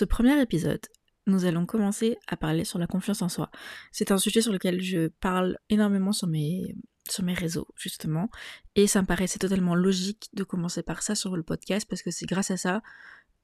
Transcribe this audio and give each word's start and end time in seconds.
Ce 0.00 0.06
premier 0.06 0.40
épisode, 0.40 0.80
nous 1.26 1.44
allons 1.44 1.66
commencer 1.66 2.16
à 2.26 2.38
parler 2.38 2.64
sur 2.64 2.78
la 2.78 2.86
confiance 2.86 3.20
en 3.20 3.28
soi. 3.28 3.50
C'est 3.92 4.12
un 4.12 4.16
sujet 4.16 4.40
sur 4.40 4.50
lequel 4.50 4.80
je 4.80 5.08
parle 5.08 5.58
énormément 5.68 6.12
sur 6.12 6.26
mes, 6.26 6.74
sur 7.06 7.22
mes 7.22 7.34
réseaux, 7.34 7.68
justement. 7.76 8.30
Et 8.76 8.86
ça 8.86 9.02
me 9.02 9.06
paraissait 9.06 9.38
totalement 9.38 9.74
logique 9.74 10.30
de 10.32 10.42
commencer 10.42 10.82
par 10.82 11.02
ça 11.02 11.14
sur 11.14 11.36
le 11.36 11.42
podcast 11.42 11.86
parce 11.86 12.00
que 12.00 12.10
c'est 12.10 12.24
grâce 12.24 12.50
à 12.50 12.56
ça 12.56 12.80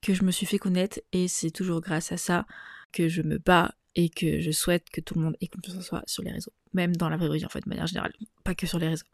que 0.01 0.15
je 0.15 0.23
me 0.23 0.31
suis 0.31 0.47
fait 0.47 0.57
connaître 0.57 0.99
et 1.13 1.29
c'est 1.29 1.51
toujours 1.51 1.83
grâce 1.83 2.11
à 2.11 2.17
ça 2.17 2.47
que 2.91 3.07
je 3.07 3.21
me 3.21 3.37
bats 3.37 3.75
et 3.95 4.09
que 4.09 4.41
je 4.41 4.51
souhaite 4.51 4.89
que 4.89 5.03
tout 5.03 5.13
le 5.13 5.21
monde 5.21 5.37
ait 5.43 5.49
confiance 5.49 5.77
en 5.77 5.83
soi 5.83 6.03
sur 6.07 6.23
les 6.23 6.33
réseaux. 6.33 6.55
Même 6.73 6.97
dans 6.97 7.11
la 7.11 7.19
vraie 7.19 7.37
vie, 7.37 7.45
en 7.45 7.51
fait, 7.51 7.65
de 7.65 7.69
manière 7.69 7.87
générale, 7.87 8.15
pas 8.45 8.55
que 8.55 8.67
sur 8.67 8.79
les 8.79 8.89
réseaux. 8.89 9.05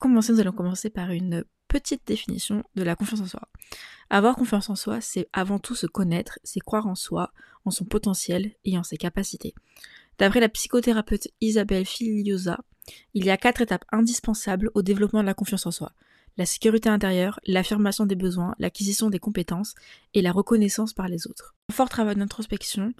Commencer, 0.00 0.32
nous 0.32 0.40
allons 0.40 0.52
commencer 0.52 0.88
par 0.88 1.10
une 1.10 1.44
petite 1.68 2.06
définition 2.06 2.64
de 2.74 2.82
la 2.82 2.96
confiance 2.96 3.20
en 3.20 3.26
soi. 3.26 3.42
Avoir 4.08 4.34
confiance 4.34 4.70
en 4.70 4.74
soi, 4.74 5.02
c'est 5.02 5.28
avant 5.34 5.58
tout 5.58 5.74
se 5.74 5.86
connaître, 5.86 6.38
c'est 6.42 6.60
croire 6.60 6.86
en 6.86 6.94
soi, 6.94 7.32
en 7.66 7.70
son 7.70 7.84
potentiel 7.84 8.52
et 8.64 8.78
en 8.78 8.82
ses 8.82 8.96
capacités. 8.96 9.54
D'après 10.18 10.40
la 10.40 10.48
psychothérapeute 10.48 11.28
Isabelle 11.42 11.84
Filiosa, 11.84 12.60
il 13.12 13.26
y 13.26 13.30
a 13.30 13.36
quatre 13.36 13.60
étapes 13.60 13.84
indispensables 13.92 14.70
au 14.74 14.80
développement 14.80 15.20
de 15.20 15.26
la 15.26 15.34
confiance 15.34 15.66
en 15.66 15.70
soi. 15.70 15.92
La 16.38 16.46
sécurité 16.46 16.88
intérieure, 16.88 17.38
l'affirmation 17.46 18.06
des 18.06 18.14
besoins, 18.14 18.54
l'acquisition 18.58 19.10
des 19.10 19.18
compétences 19.18 19.74
et 20.14 20.22
la 20.22 20.32
reconnaissance 20.32 20.94
par 20.94 21.08
les 21.08 21.26
autres. 21.26 21.54
Un 21.68 21.74
fort 21.74 21.90
travail 21.90 22.16
d'introspection, 22.16 22.94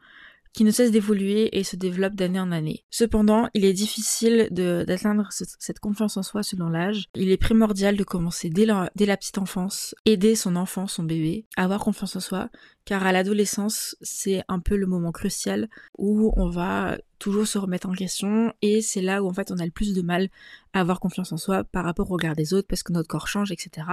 qui 0.52 0.64
ne 0.64 0.70
cesse 0.70 0.90
d'évoluer 0.90 1.56
et 1.58 1.64
se 1.64 1.76
développe 1.76 2.14
d'année 2.14 2.40
en 2.40 2.52
année. 2.52 2.84
Cependant, 2.90 3.48
il 3.54 3.64
est 3.64 3.72
difficile 3.72 4.48
d'atteindre 4.50 5.28
cette 5.30 5.78
confiance 5.78 6.16
en 6.16 6.22
soi 6.22 6.42
selon 6.42 6.68
l'âge. 6.68 7.04
Il 7.14 7.30
est 7.30 7.36
primordial 7.36 7.96
de 7.96 8.04
commencer 8.04 8.50
dès 8.50 8.66
la, 8.66 8.90
dès 8.96 9.06
la 9.06 9.16
petite 9.16 9.38
enfance, 9.38 9.94
aider 10.04 10.34
son 10.34 10.56
enfant, 10.56 10.86
son 10.86 11.04
bébé, 11.04 11.46
à 11.56 11.64
avoir 11.64 11.80
confiance 11.80 12.16
en 12.16 12.20
soi, 12.20 12.50
car 12.84 13.06
à 13.06 13.12
l'adolescence, 13.12 13.96
c'est 14.00 14.42
un 14.48 14.60
peu 14.60 14.76
le 14.76 14.86
moment 14.86 15.12
crucial 15.12 15.68
où 15.98 16.32
on 16.36 16.48
va 16.48 16.98
toujours 17.20 17.46
se 17.46 17.58
remettre 17.58 17.88
en 17.88 17.92
question 17.92 18.52
et 18.62 18.80
c'est 18.80 19.02
là 19.02 19.22
où 19.22 19.28
en 19.28 19.32
fait 19.32 19.52
on 19.52 19.58
a 19.58 19.64
le 19.64 19.70
plus 19.70 19.94
de 19.94 20.02
mal 20.02 20.30
à 20.72 20.80
avoir 20.80 20.98
confiance 20.98 21.32
en 21.32 21.36
soi 21.36 21.62
par 21.62 21.84
rapport 21.84 22.10
au 22.10 22.14
regard 22.14 22.34
des 22.34 22.54
autres 22.54 22.66
parce 22.66 22.82
que 22.82 22.92
notre 22.92 23.08
corps 23.08 23.28
change, 23.28 23.52
etc. 23.52 23.86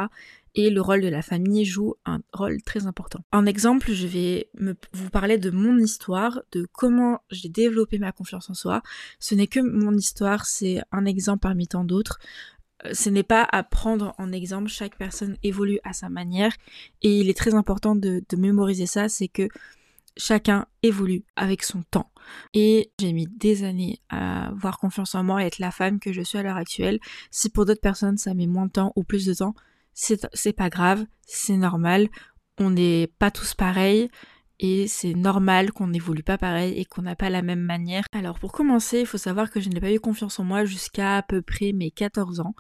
Et 0.56 0.70
le 0.70 0.82
rôle 0.82 1.02
de 1.02 1.10
la 1.10 1.22
famille 1.22 1.66
joue 1.66 1.96
un 2.06 2.22
rôle 2.32 2.64
très 2.64 2.88
important. 2.88 3.20
En 3.32 3.46
exemple, 3.46 3.92
je 3.92 4.08
vais 4.08 4.50
vous 4.94 5.10
parler 5.10 5.38
de 5.38 5.52
mon 5.52 5.78
histoire, 5.78 6.42
de 6.54 6.68
comment 6.72 7.20
j'ai 7.30 7.50
développé 7.50 8.00
ma 8.00 8.12
confiance 8.12 8.50
en 8.50 8.54
soi. 8.54 8.82
Ce 9.20 9.36
n'est 9.36 9.48
que 9.48 9.60
mon 9.60 9.96
histoire, 9.96 10.46
c'est 10.46 10.82
un 10.92 11.06
exemple 11.06 11.42
parmi 11.42 11.68
tant 11.68 11.84
d'autres 11.84 12.20
euh, 12.86 12.94
ce 12.94 13.10
n'est 13.10 13.24
pas 13.24 13.48
à 13.52 13.64
prendre 13.64 14.14
en 14.20 14.32
exemple, 14.32 14.70
chaque 14.70 14.98
personne 14.98 15.36
évolue 15.42 15.80
à 15.84 15.94
sa 15.94 16.10
manière 16.10 16.54
et 17.02 17.20
il 17.20 17.28
est 17.28 17.38
très 17.38 17.56
important 17.56 17.96
de 17.96 18.24
mémoriser 18.38 18.86
ça, 18.86 19.10
c'est 19.10 19.28
que 19.28 19.50
chacun 20.18 20.66
évolue 20.84 21.24
avec 21.36 21.64
son 21.64 21.84
temps. 21.84 22.12
Et 22.54 22.92
j'ai 23.00 23.14
mis 23.14 23.28
des 23.28 23.64
années 23.64 24.02
à 24.10 24.48
avoir 24.48 24.80
confiance 24.80 25.16
en 25.16 25.24
moi 25.24 25.44
et 25.44 25.48
être 25.48 25.60
la 25.60 25.72
femme 25.72 26.00
que 26.00 26.12
je 26.12 26.22
suis 26.22 26.38
à 26.38 26.44
l'heure 26.44 26.58
actuelle. 26.58 27.00
Si 27.32 27.50
pour 27.50 27.66
d'autres 27.66 27.82
personnes 27.82 28.18
ça 28.18 28.34
met 28.34 28.48
moins 28.48 28.66
de 28.66 28.72
temps 28.72 28.94
ou 28.96 29.04
plus 29.04 29.26
de 29.26 29.34
temps, 29.34 29.56
c'est 29.94 30.54
pas 30.54 30.70
grave, 30.70 31.06
c'est 31.26 31.58
normal. 31.58 32.10
On 32.60 32.72
n'est 32.72 33.08
pas 33.20 33.32
tous 33.32 33.54
pareils 33.54 34.10
et 34.60 34.88
c'est 34.88 35.14
normal 35.14 35.72
qu'on 35.72 35.88
n'évolue 35.88 36.24
pas 36.24 36.38
pareil 36.38 36.74
et 36.78 36.86
qu'on 36.86 37.04
n'a 37.04 37.16
pas 37.16 37.30
la 37.30 37.42
même 37.42 37.62
manière. 37.62 38.04
Alors 38.12 38.40
pour 38.40 38.52
commencer, 38.52 39.00
il 39.02 39.06
faut 39.06 39.18
savoir 39.18 39.52
que 39.52 39.60
je 39.60 39.70
n'ai 39.70 39.80
pas 39.80 39.92
eu 39.92 40.00
confiance 40.00 40.40
en 40.40 40.44
moi 40.44 40.66
jusqu'à 40.66 41.18
à 41.18 41.22
peu 41.22 41.42
près 41.42 41.72
mes 41.72 41.92
14 41.92 42.40
ans. 42.40 42.56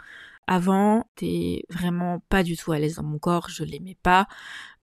Avant, 0.47 1.09
j'étais 1.19 1.63
vraiment 1.69 2.23
pas 2.29 2.41
du 2.41 2.55
tout 2.55 2.71
à 2.71 2.79
l'aise 2.79 2.95
dans 2.95 3.03
mon 3.03 3.19
corps, 3.19 3.49
je 3.49 3.65
l'aimais 3.65 3.97
pas. 4.01 4.27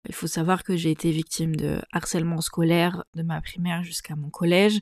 Il 0.07 0.13
faut 0.13 0.27
savoir 0.27 0.63
que 0.63 0.75
j'ai 0.75 0.91
été 0.91 1.11
victime 1.11 1.55
de 1.55 1.81
harcèlement 1.91 2.41
scolaire 2.41 3.05
de 3.15 3.23
ma 3.23 3.41
primaire 3.41 3.83
jusqu'à 3.83 4.15
mon 4.15 4.29
collège, 4.29 4.79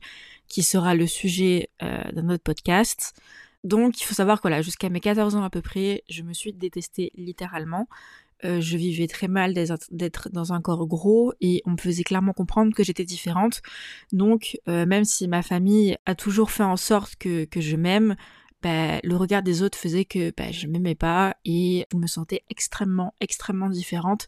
qui 0.48 0.64
sera 0.64 0.96
le 0.96 1.08
sujet 1.08 1.70
euh, 1.84 2.12
d'un 2.12 2.30
autre 2.30 2.44
podcast. 2.44 3.14
Donc 3.64 4.02
il 4.02 4.06
faut 4.06 4.16
savoir 4.16 4.38
que 4.38 4.44
voilà, 4.44 4.62
jusqu'à 4.62 4.90
mes 4.90 5.00
14 5.00 5.36
ans 5.36 5.44
à 5.44 5.50
peu 5.50 5.62
près, 5.62 6.04
je 6.10 6.24
me 6.24 6.34
suis 6.34 6.54
détestée 6.54 7.12
littéralement. 7.16 7.88
Euh, 8.44 8.60
je 8.60 8.76
vivais 8.76 9.06
très 9.06 9.28
mal 9.28 9.54
d'être 9.54 10.30
dans 10.31 10.52
un 10.52 10.62
corps 10.62 10.88
gros 10.88 11.34
et 11.42 11.62
on 11.66 11.72
me 11.72 11.78
faisait 11.78 12.04
clairement 12.04 12.34
comprendre 12.34 12.74
que 12.74 12.84
j'étais 12.84 13.06
différente. 13.06 13.62
Donc 14.12 14.58
euh, 14.68 14.86
même 14.86 15.04
si 15.04 15.28
ma 15.28 15.44
famille 15.44 15.98
a 16.06 16.16
toujours 16.16 16.50
fait 16.50 16.64
en 16.64 16.78
sorte 16.78 17.16
que, 17.18 17.48
je 17.56 17.76
m'aime, 17.76 18.16
bah, 18.64 19.00
le 19.04 19.16
regard 19.16 19.44
des 19.44 19.62
autres 19.62 19.78
faisait 19.78 20.06
que 20.06 20.34
bah, 20.36 20.52
je 20.52 20.66
m'aimais 20.66 20.96
pas 20.96 21.36
et 21.46 21.86
je 21.92 21.98
me 21.98 22.08
sentais 22.08 22.44
extrêmement, 22.50 23.14
extrêmement 23.20 23.70
différente. 23.70 24.28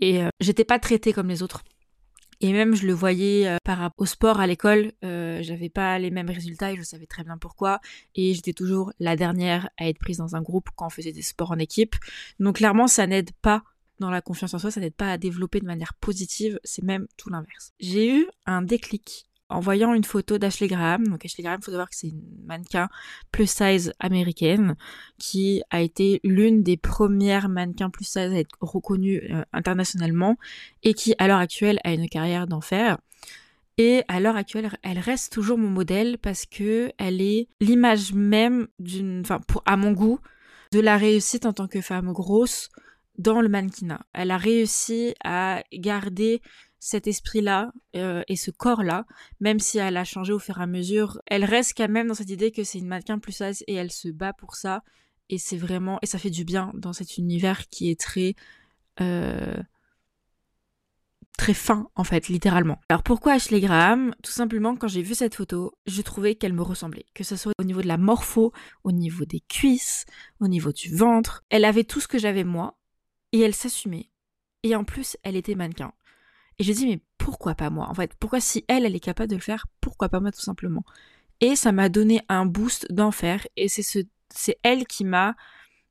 Et 0.00 0.22
euh, 0.22 0.28
j'étais 0.40 0.64
pas 0.64 0.78
traitée 0.78 1.12
comme 1.12 1.28
les 1.28 1.42
autres. 1.42 1.62
Et 2.40 2.52
même 2.52 2.74
je 2.74 2.86
le 2.86 2.92
voyais 2.92 3.46
euh, 3.46 3.56
par 3.64 3.78
rapport 3.78 4.02
au 4.02 4.06
sport 4.06 4.40
à 4.40 4.48
l'école, 4.48 4.92
euh, 5.04 5.40
j'avais 5.42 5.68
pas 5.68 5.98
les 6.00 6.10
mêmes 6.10 6.28
résultats 6.28 6.72
et 6.72 6.76
je 6.76 6.82
savais 6.82 7.06
très 7.06 7.22
bien 7.22 7.38
pourquoi. 7.38 7.80
Et 8.16 8.34
j'étais 8.34 8.52
toujours 8.52 8.92
la 8.98 9.14
dernière 9.14 9.70
à 9.78 9.88
être 9.88 9.98
prise 9.98 10.18
dans 10.18 10.34
un 10.34 10.42
groupe 10.42 10.68
quand 10.74 10.86
on 10.86 10.90
faisait 10.90 11.12
des 11.12 11.22
sports 11.22 11.52
en 11.52 11.58
équipe. 11.58 11.94
Donc 12.40 12.56
clairement, 12.56 12.88
ça 12.88 13.06
n'aide 13.06 13.30
pas 13.42 13.62
dans 14.00 14.10
la 14.10 14.20
confiance 14.20 14.54
en 14.54 14.58
soi, 14.58 14.72
ça 14.72 14.80
n'aide 14.80 14.96
pas 14.96 15.12
à 15.12 15.18
développer 15.18 15.60
de 15.60 15.66
manière 15.66 15.94
positive, 15.94 16.58
c'est 16.64 16.82
même 16.82 17.06
tout 17.16 17.30
l'inverse. 17.30 17.72
J'ai 17.78 18.12
eu 18.12 18.26
un 18.46 18.62
déclic 18.62 19.26
en 19.52 19.60
voyant 19.60 19.94
une 19.94 20.04
photo 20.04 20.38
d'Ashley 20.38 20.68
Graham. 20.68 21.06
Donc 21.08 21.24
Ashley 21.24 21.44
Graham, 21.44 21.60
il 21.60 21.64
faut 21.64 21.70
savoir 21.70 21.88
que 21.88 21.96
c'est 21.96 22.08
une 22.08 22.22
mannequin 22.46 22.88
plus 23.30 23.50
size 23.50 23.92
américaine 24.00 24.76
qui 25.18 25.62
a 25.70 25.80
été 25.80 26.20
l'une 26.24 26.62
des 26.62 26.76
premières 26.76 27.48
mannequins 27.48 27.90
plus 27.90 28.04
size 28.04 28.16
à 28.32 28.38
être 28.38 28.56
reconnue 28.60 29.22
euh, 29.30 29.42
internationalement 29.52 30.36
et 30.82 30.94
qui 30.94 31.14
à 31.18 31.28
l'heure 31.28 31.38
actuelle 31.38 31.78
a 31.84 31.92
une 31.92 32.08
carrière 32.08 32.46
d'enfer. 32.46 32.98
Et 33.78 34.02
à 34.08 34.20
l'heure 34.20 34.36
actuelle, 34.36 34.70
elle 34.82 34.98
reste 34.98 35.32
toujours 35.32 35.56
mon 35.56 35.70
modèle 35.70 36.18
parce 36.18 36.44
que 36.44 36.92
elle 36.98 37.20
est 37.22 37.48
l'image 37.60 38.12
même 38.12 38.68
d'une, 38.78 39.20
enfin 39.20 39.40
à 39.64 39.76
mon 39.76 39.92
goût, 39.92 40.18
de 40.72 40.80
la 40.80 40.96
réussite 40.96 41.46
en 41.46 41.52
tant 41.52 41.68
que 41.68 41.80
femme 41.80 42.12
grosse 42.12 42.70
dans 43.18 43.40
le 43.40 43.48
mannequinat. 43.48 44.00
Elle 44.12 44.30
a 44.30 44.36
réussi 44.36 45.14
à 45.24 45.62
garder 45.72 46.40
cet 46.84 47.06
esprit-là 47.06 47.72
euh, 47.94 48.24
et 48.26 48.34
ce 48.34 48.50
corps-là, 48.50 49.06
même 49.38 49.60
si 49.60 49.78
elle 49.78 49.96
a 49.96 50.02
changé 50.02 50.32
au 50.32 50.40
fur 50.40 50.58
et 50.58 50.64
à 50.64 50.66
mesure, 50.66 51.22
elle 51.26 51.44
reste 51.44 51.74
quand 51.76 51.88
même 51.88 52.08
dans 52.08 52.14
cette 52.14 52.30
idée 52.30 52.50
que 52.50 52.64
c'est 52.64 52.80
une 52.80 52.88
mannequin 52.88 53.20
plus 53.20 53.30
size 53.30 53.62
et 53.68 53.74
elle 53.74 53.92
se 53.92 54.08
bat 54.08 54.32
pour 54.32 54.56
ça. 54.56 54.82
Et 55.28 55.38
c'est 55.38 55.56
vraiment 55.56 56.00
et 56.02 56.06
ça 56.06 56.18
fait 56.18 56.28
du 56.28 56.44
bien 56.44 56.72
dans 56.74 56.92
cet 56.92 57.18
univers 57.18 57.68
qui 57.68 57.88
est 57.88 58.00
très 58.00 58.34
euh, 59.00 59.62
très 61.38 61.54
fin 61.54 61.88
en 61.94 62.02
fait, 62.02 62.26
littéralement. 62.26 62.80
Alors 62.88 63.04
pourquoi 63.04 63.34
Ashley 63.34 63.60
Graham? 63.60 64.12
Tout 64.20 64.32
simplement 64.32 64.74
quand 64.74 64.88
j'ai 64.88 65.02
vu 65.02 65.14
cette 65.14 65.36
photo, 65.36 65.78
je 65.86 66.02
trouvais 66.02 66.34
qu'elle 66.34 66.52
me 66.52 66.62
ressemblait, 66.62 67.06
que 67.14 67.22
ce 67.22 67.36
soit 67.36 67.52
au 67.60 67.64
niveau 67.64 67.82
de 67.82 67.86
la 67.86 67.96
morpho, 67.96 68.52
au 68.82 68.90
niveau 68.90 69.24
des 69.24 69.40
cuisses, 69.48 70.04
au 70.40 70.48
niveau 70.48 70.72
du 70.72 70.92
ventre. 70.92 71.44
Elle 71.48 71.64
avait 71.64 71.84
tout 71.84 72.00
ce 72.00 72.08
que 72.08 72.18
j'avais 72.18 72.42
moi 72.42 72.76
et 73.30 73.38
elle 73.38 73.54
s'assumait. 73.54 74.10
Et 74.64 74.74
en 74.74 74.82
plus, 74.82 75.16
elle 75.22 75.36
était 75.36 75.54
mannequin. 75.54 75.92
Et 76.58 76.64
je 76.64 76.72
dis, 76.72 76.86
mais 76.86 77.00
pourquoi 77.18 77.54
pas 77.54 77.70
moi? 77.70 77.88
En 77.88 77.94
fait, 77.94 78.12
pourquoi 78.18 78.40
si 78.40 78.64
elle, 78.68 78.84
elle 78.84 78.96
est 78.96 79.00
capable 79.00 79.30
de 79.30 79.36
le 79.36 79.40
faire, 79.40 79.66
pourquoi 79.80 80.08
pas 80.08 80.20
moi 80.20 80.32
tout 80.32 80.40
simplement? 80.40 80.84
Et 81.40 81.56
ça 81.56 81.72
m'a 81.72 81.88
donné 81.88 82.20
un 82.28 82.46
boost 82.46 82.92
d'enfer. 82.92 83.46
Et 83.56 83.68
c'est 83.68 83.82
ce, 83.82 84.00
c'est 84.34 84.58
elle 84.62 84.86
qui 84.86 85.04
m'a 85.04 85.34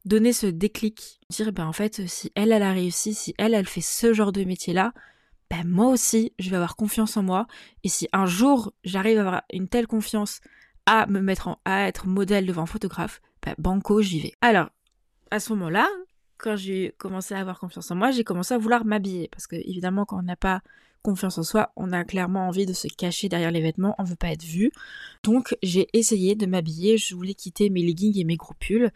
donné 0.05 0.33
ce 0.33 0.47
déclic. 0.47 1.19
Dire, 1.29 1.51
ben 1.51 1.65
en 1.65 1.73
fait, 1.73 2.07
si 2.07 2.31
elle, 2.35 2.51
elle 2.51 2.63
a 2.63 2.71
réussi, 2.71 3.13
si 3.13 3.33
elle, 3.37 3.53
elle 3.53 3.67
fait 3.67 3.81
ce 3.81 4.13
genre 4.13 4.31
de 4.31 4.43
métier-là, 4.43 4.93
ben 5.49 5.67
moi 5.67 5.87
aussi, 5.87 6.33
je 6.39 6.49
vais 6.49 6.55
avoir 6.55 6.75
confiance 6.75 7.17
en 7.17 7.23
moi. 7.23 7.47
Et 7.83 7.89
si 7.89 8.07
un 8.13 8.25
jour, 8.25 8.71
j'arrive 8.83 9.17
à 9.17 9.21
avoir 9.21 9.41
une 9.51 9.67
telle 9.67 9.87
confiance 9.87 10.39
à 10.85 11.05
me 11.07 11.19
mettre 11.19 11.59
à 11.65 11.87
être 11.87 12.07
modèle 12.07 12.45
devant 12.45 12.63
un 12.63 12.67
photographe, 12.67 13.21
ben 13.45 13.53
banco, 13.57 14.01
j'y 14.01 14.21
vais. 14.21 14.33
Alors, 14.41 14.69
à 15.29 15.39
ce 15.39 15.53
moment-là, 15.53 15.87
quand 16.41 16.55
j'ai 16.55 16.95
commencé 16.97 17.35
à 17.35 17.39
avoir 17.39 17.59
confiance 17.59 17.91
en 17.91 17.95
moi, 17.95 18.11
j'ai 18.11 18.23
commencé 18.23 18.53
à 18.53 18.57
vouloir 18.57 18.83
m'habiller. 18.83 19.29
Parce 19.31 19.47
que, 19.47 19.55
évidemment, 19.55 20.05
quand 20.05 20.19
on 20.19 20.23
n'a 20.23 20.35
pas 20.35 20.61
confiance 21.03 21.37
en 21.37 21.43
soi, 21.43 21.71
on 21.75 21.93
a 21.93 22.03
clairement 22.03 22.47
envie 22.47 22.65
de 22.65 22.73
se 22.73 22.87
cacher 22.87 23.29
derrière 23.29 23.51
les 23.51 23.61
vêtements, 23.61 23.95
on 23.97 24.03
veut 24.03 24.15
pas 24.15 24.31
être 24.31 24.43
vu. 24.43 24.71
Donc, 25.23 25.55
j'ai 25.63 25.87
essayé 25.93 26.35
de 26.35 26.45
m'habiller, 26.45 26.97
je 26.97 27.15
voulais 27.15 27.35
quitter 27.35 27.69
mes 27.69 27.81
leggings 27.81 28.17
et 28.17 28.23
mes 28.23 28.37
gros 28.37 28.55
pulls. 28.59 28.91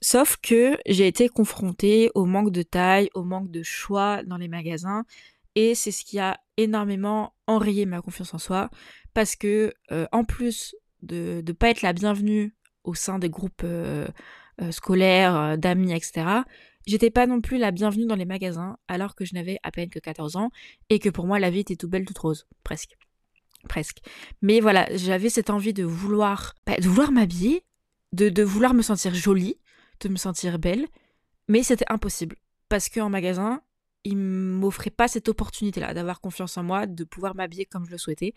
Sauf 0.00 0.36
que 0.36 0.78
j'ai 0.86 1.08
été 1.08 1.28
confrontée 1.28 2.10
au 2.14 2.24
manque 2.24 2.52
de 2.52 2.62
taille, 2.62 3.10
au 3.14 3.24
manque 3.24 3.50
de 3.50 3.64
choix 3.64 4.22
dans 4.22 4.36
les 4.36 4.48
magasins. 4.48 5.04
Et 5.56 5.74
c'est 5.74 5.90
ce 5.90 6.04
qui 6.04 6.20
a 6.20 6.38
énormément 6.56 7.34
enrayé 7.48 7.86
ma 7.86 8.00
confiance 8.00 8.34
en 8.34 8.38
soi. 8.38 8.70
Parce 9.14 9.34
que, 9.34 9.74
euh, 9.90 10.06
en 10.12 10.24
plus 10.24 10.76
de 11.02 11.42
ne 11.44 11.52
pas 11.52 11.70
être 11.70 11.82
la 11.82 11.92
bienvenue 11.92 12.54
au 12.84 12.94
sein 12.94 13.18
des 13.18 13.30
groupes 13.30 13.62
euh, 13.64 14.06
euh, 14.60 14.70
scolaires, 14.72 15.56
d'amis, 15.58 15.92
etc., 15.92 16.42
J'étais 16.88 17.10
pas 17.10 17.26
non 17.26 17.42
plus 17.42 17.58
la 17.58 17.70
bienvenue 17.70 18.06
dans 18.06 18.14
les 18.14 18.24
magasins 18.24 18.78
alors 18.88 19.14
que 19.14 19.26
je 19.26 19.34
n'avais 19.34 19.58
à 19.62 19.70
peine 19.70 19.90
que 19.90 19.98
14 19.98 20.36
ans 20.36 20.50
et 20.88 20.98
que 20.98 21.10
pour 21.10 21.26
moi 21.26 21.38
la 21.38 21.50
vie 21.50 21.58
était 21.58 21.76
tout 21.76 21.86
belle, 21.86 22.06
toute 22.06 22.16
rose. 22.16 22.46
Presque. 22.64 22.96
Presque. 23.68 23.98
Mais 24.40 24.60
voilà, 24.60 24.88
j'avais 24.96 25.28
cette 25.28 25.50
envie 25.50 25.74
de 25.74 25.84
vouloir, 25.84 26.54
bah, 26.66 26.76
de 26.78 26.88
vouloir 26.88 27.12
m'habiller, 27.12 27.62
de, 28.14 28.30
de 28.30 28.42
vouloir 28.42 28.72
me 28.72 28.80
sentir 28.80 29.14
jolie, 29.14 29.60
de 30.00 30.08
me 30.08 30.16
sentir 30.16 30.58
belle, 30.58 30.86
mais 31.46 31.62
c'était 31.62 31.84
impossible. 31.90 32.36
Parce 32.70 32.88
qu'en 32.88 33.10
magasin, 33.10 33.60
il 34.04 34.16
m'offrait 34.16 34.90
pas 34.90 35.08
cette 35.08 35.28
opportunité-là 35.28 35.94
d'avoir 35.94 36.20
confiance 36.20 36.56
en 36.56 36.62
moi, 36.62 36.86
de 36.86 37.04
pouvoir 37.04 37.34
m'habiller 37.34 37.66
comme 37.66 37.84
je 37.84 37.90
le 37.90 37.98
souhaitais. 37.98 38.34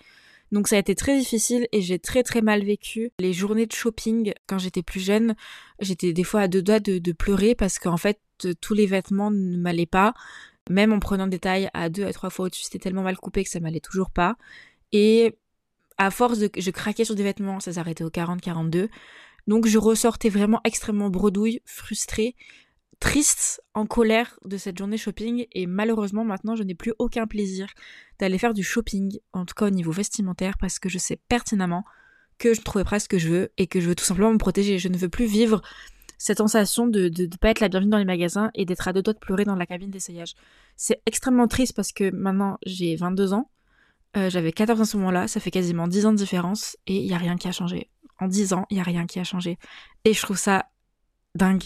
Donc 0.52 0.68
ça 0.68 0.76
a 0.76 0.80
été 0.80 0.96
très 0.96 1.18
difficile 1.18 1.68
et 1.72 1.82
j'ai 1.82 2.00
très 2.00 2.24
très 2.24 2.42
mal 2.42 2.64
vécu 2.64 3.12
les 3.20 3.32
journées 3.32 3.68
de 3.68 3.72
shopping 3.72 4.34
quand 4.48 4.58
j'étais 4.58 4.84
plus 4.84 5.00
jeune. 5.00 5.36
J'étais 5.80 6.14
des 6.14 6.24
fois 6.24 6.42
à 6.42 6.48
deux 6.48 6.62
doigts 6.62 6.80
de, 6.80 7.12
pleurer 7.12 7.56
parce 7.56 7.80
qu'en 7.80 7.98
fait 7.98 8.20
tous 8.60 8.74
les 8.74 8.86
vêtements 8.86 9.32
ne 9.32 9.58
m'allaient 9.58 9.86
pas. 9.86 10.14
Même 10.70 10.94
en 10.94 11.00
prenant 11.00 11.28
des 11.28 11.40
tailles 11.40 11.70
à 11.74 11.90
deux 11.90 12.06
à 12.06 12.14
trois 12.14 12.30
fois 12.30 12.46
au-dessus, 12.46 12.64
c'était 12.64 12.80
tellement 12.80 13.04
mal 13.04 13.18
coupé 13.18 13.44
que 13.44 13.50
ça 13.50 13.60
m'allait 13.60 13.80
toujours 13.80 14.12
pas. 14.12 14.36
Et 14.92 15.38
à 15.98 16.12
force 16.12 16.40
de, 16.40 16.50
je 16.58 16.72
craquais 16.72 17.06
sur 17.06 17.16
des 17.16 17.24
vêtements, 17.24 17.60
ça 17.60 17.74
s'arrêtait 17.74 18.04
au 18.04 18.10
40-42. 18.10 18.90
Donc 19.48 19.68
je 19.68 19.78
ressortais 19.78 20.30
vraiment 20.30 20.62
extrêmement 20.64 21.10
bredouille, 21.10 21.62
frustrée 21.66 22.36
triste, 23.02 23.62
en 23.74 23.88
colère 23.88 24.40
de 24.46 24.58
cette 24.58 24.78
journée 24.78 24.96
shopping 24.96 25.48
et 25.52 25.66
malheureusement 25.66 26.24
maintenant 26.24 26.56
je 26.56 26.64
n'ai 26.64 26.76
plus 26.76 26.94
aucun 27.00 27.26
plaisir 27.26 27.68
d'aller 28.20 28.38
faire 28.38 28.54
du 28.54 28.64
shopping, 28.64 29.18
en 29.34 29.44
tout 29.44 29.56
cas 29.56 29.66
au 29.66 29.70
niveau 29.72 29.92
vestimentaire, 29.92 30.58
parce 30.60 30.78
que 30.78 30.88
je 30.88 31.00
sais 31.00 31.20
pertinemment 31.28 31.84
que 32.38 32.54
je 32.54 32.60
ne 32.60 32.64
trouverai 32.64 32.86
pas 32.86 33.00
ce 33.00 33.10
que 33.10 33.18
je 33.18 33.28
veux 33.28 33.52
et 33.58 33.66
que 33.66 33.82
je 33.82 33.90
veux 33.90 33.96
tout 33.96 34.06
simplement 34.06 34.32
me 34.32 34.38
protéger. 34.38 34.78
Je 34.78 34.88
ne 34.88 34.98
veux 34.98 35.10
plus 35.10 35.26
vivre 35.26 35.62
cette 36.20 36.38
sensation 36.38 36.86
de 36.86 37.10
ne 37.10 37.38
pas 37.38 37.50
être 37.50 37.60
la 37.60 37.70
bienvenue 37.70 37.90
dans 37.90 37.98
les 37.98 38.06
magasins 38.06 38.52
et 38.54 38.66
d'être 38.66 38.88
à 38.88 38.94
deux 38.94 39.02
doigts 39.02 39.14
de 39.14 39.20
pleurer 39.20 39.46
dans 39.46 39.56
la 39.56 39.66
cabine 39.66 39.90
d'essayage. 39.90 40.36
C'est 40.76 41.02
extrêmement 41.08 41.48
triste 41.48 41.76
parce 41.76 41.92
que 41.92 42.12
maintenant 42.12 42.60
j'ai 42.68 42.96
22 42.96 43.34
ans, 43.34 43.50
euh, 44.16 44.30
j'avais 44.30 44.52
14 44.52 44.80
à 44.80 44.86
ce 44.86 44.96
moment-là, 44.98 45.28
ça 45.28 45.40
fait 45.40 45.52
quasiment 45.52 45.88
10 45.88 46.06
ans 46.06 46.12
de 46.12 46.18
différence 46.18 46.78
et 46.86 46.98
il 46.98 47.08
n'y 47.08 47.16
a 47.16 47.18
rien 47.18 47.36
qui 47.36 47.48
a 47.48 47.52
changé. 47.52 47.90
En 48.20 48.28
10 48.28 48.54
ans, 48.54 48.68
il 48.70 48.76
n'y 48.76 48.80
a 48.80 48.84
rien 48.84 49.08
qui 49.08 49.20
a 49.20 49.24
changé. 49.24 49.58
Et 50.06 50.14
je 50.14 50.22
trouve 50.22 50.38
ça 50.38 50.68
dingue 51.34 51.64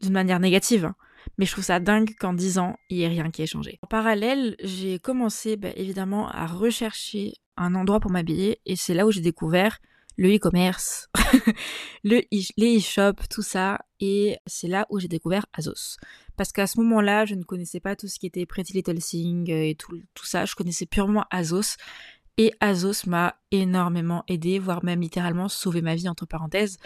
d'une 0.00 0.12
manière 0.12 0.40
négative. 0.40 0.84
Hein. 0.84 0.94
Mais 1.38 1.46
je 1.46 1.52
trouve 1.52 1.64
ça 1.64 1.80
dingue 1.80 2.14
qu'en 2.18 2.32
10 2.32 2.58
ans, 2.58 2.76
il 2.88 2.98
n'y 2.98 3.02
ait 3.04 3.08
rien 3.08 3.30
qui 3.30 3.42
ait 3.42 3.46
changé. 3.46 3.78
En 3.82 3.86
parallèle, 3.86 4.56
j'ai 4.62 4.98
commencé 4.98 5.56
bah, 5.56 5.70
évidemment 5.76 6.28
à 6.28 6.46
rechercher 6.46 7.34
un 7.56 7.74
endroit 7.74 8.00
pour 8.00 8.10
m'habiller 8.10 8.60
et 8.66 8.76
c'est 8.76 8.94
là 8.94 9.06
où 9.06 9.10
j'ai 9.10 9.20
découvert 9.20 9.78
le 10.16 10.34
e-commerce, 10.34 11.08
le 12.04 12.20
les 12.30 12.78
e-shops, 12.78 13.28
tout 13.30 13.42
ça. 13.42 13.78
Et 14.00 14.36
c'est 14.46 14.68
là 14.68 14.86
où 14.90 14.98
j'ai 14.98 15.08
découvert 15.08 15.46
Azos. 15.54 15.96
Parce 16.36 16.52
qu'à 16.52 16.66
ce 16.66 16.78
moment-là, 16.80 17.24
je 17.24 17.34
ne 17.34 17.42
connaissais 17.42 17.80
pas 17.80 17.96
tout 17.96 18.06
ce 18.06 18.18
qui 18.18 18.26
était 18.26 18.44
Pretty 18.44 18.74
Little 18.74 18.98
Thing 18.98 19.50
et 19.50 19.74
tout, 19.76 19.98
tout 20.14 20.26
ça. 20.26 20.44
Je 20.44 20.54
connaissais 20.54 20.86
purement 20.86 21.24
Azos. 21.30 21.76
Et 22.36 22.52
Azos 22.60 23.06
m'a 23.06 23.36
énormément 23.50 24.24
aidé, 24.28 24.58
voire 24.58 24.84
même 24.84 25.00
littéralement 25.00 25.48
sauvé 25.48 25.82
ma 25.82 25.94
vie, 25.94 26.08
entre 26.08 26.26
parenthèses, 26.26 26.78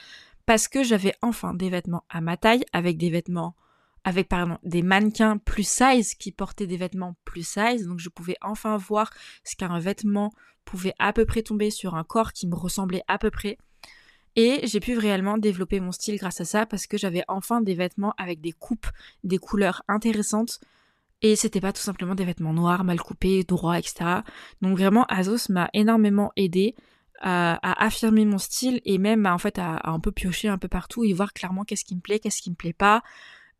parce 0.46 0.68
que 0.68 0.82
j'avais 0.82 1.14
enfin 1.22 1.54
des 1.54 1.70
vêtements 1.70 2.04
à 2.08 2.20
ma 2.20 2.36
taille, 2.36 2.64
avec 2.72 2.98
des 2.98 3.10
vêtements, 3.10 3.54
avec 4.04 4.28
pardon, 4.28 4.58
des 4.62 4.82
mannequins 4.82 5.38
plus 5.38 5.66
size 5.66 6.14
qui 6.14 6.32
portaient 6.32 6.66
des 6.66 6.76
vêtements 6.76 7.16
plus 7.24 7.46
size, 7.46 7.86
donc 7.86 7.98
je 7.98 8.08
pouvais 8.08 8.36
enfin 8.42 8.76
voir 8.76 9.10
ce 9.44 9.56
qu'un 9.56 9.78
vêtement 9.78 10.32
pouvait 10.64 10.94
à 10.98 11.12
peu 11.12 11.24
près 11.24 11.42
tomber 11.42 11.70
sur 11.70 11.94
un 11.94 12.04
corps 12.04 12.32
qui 12.32 12.46
me 12.46 12.54
ressemblait 12.54 13.02
à 13.08 13.18
peu 13.18 13.30
près. 13.30 13.58
Et 14.36 14.66
j'ai 14.66 14.80
pu 14.80 14.98
réellement 14.98 15.38
développer 15.38 15.78
mon 15.80 15.92
style 15.92 16.16
grâce 16.16 16.40
à 16.40 16.44
ça 16.44 16.66
parce 16.66 16.86
que 16.86 16.98
j'avais 16.98 17.22
enfin 17.28 17.60
des 17.60 17.74
vêtements 17.74 18.14
avec 18.18 18.40
des 18.40 18.52
coupes, 18.52 18.88
des 19.22 19.38
couleurs 19.38 19.82
intéressantes. 19.88 20.60
Et 21.22 21.36
c'était 21.36 21.60
pas 21.60 21.72
tout 21.72 21.80
simplement 21.80 22.14
des 22.14 22.24
vêtements 22.24 22.52
noirs, 22.52 22.84
mal 22.84 23.00
coupés, 23.00 23.44
droits, 23.44 23.78
etc. 23.78 24.22
Donc 24.60 24.76
vraiment, 24.76 25.04
Azos 25.04 25.50
m'a 25.50 25.70
énormément 25.72 26.32
aidé 26.36 26.74
à, 27.26 27.84
affirmer 27.84 28.26
mon 28.26 28.36
style 28.36 28.82
et 28.84 28.98
même 28.98 29.24
à, 29.24 29.34
en 29.34 29.38
fait 29.38 29.58
à, 29.58 29.80
un 29.84 29.98
peu 29.98 30.12
piocher 30.12 30.48
un 30.48 30.58
peu 30.58 30.68
partout 30.68 31.04
et 31.04 31.12
voir 31.14 31.32
clairement 31.32 31.64
qu'est-ce 31.64 31.84
qui 31.84 31.96
me 31.96 32.00
plaît, 32.00 32.18
qu'est-ce 32.18 32.42
qui 32.42 32.50
me 32.50 32.54
plaît 32.54 32.74
pas. 32.74 33.02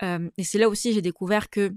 Euh, 0.03 0.29
et 0.37 0.45
c'est 0.45 0.59
là 0.59 0.69
aussi 0.69 0.93
j'ai 0.93 1.01
découvert 1.01 1.49
que 1.49 1.73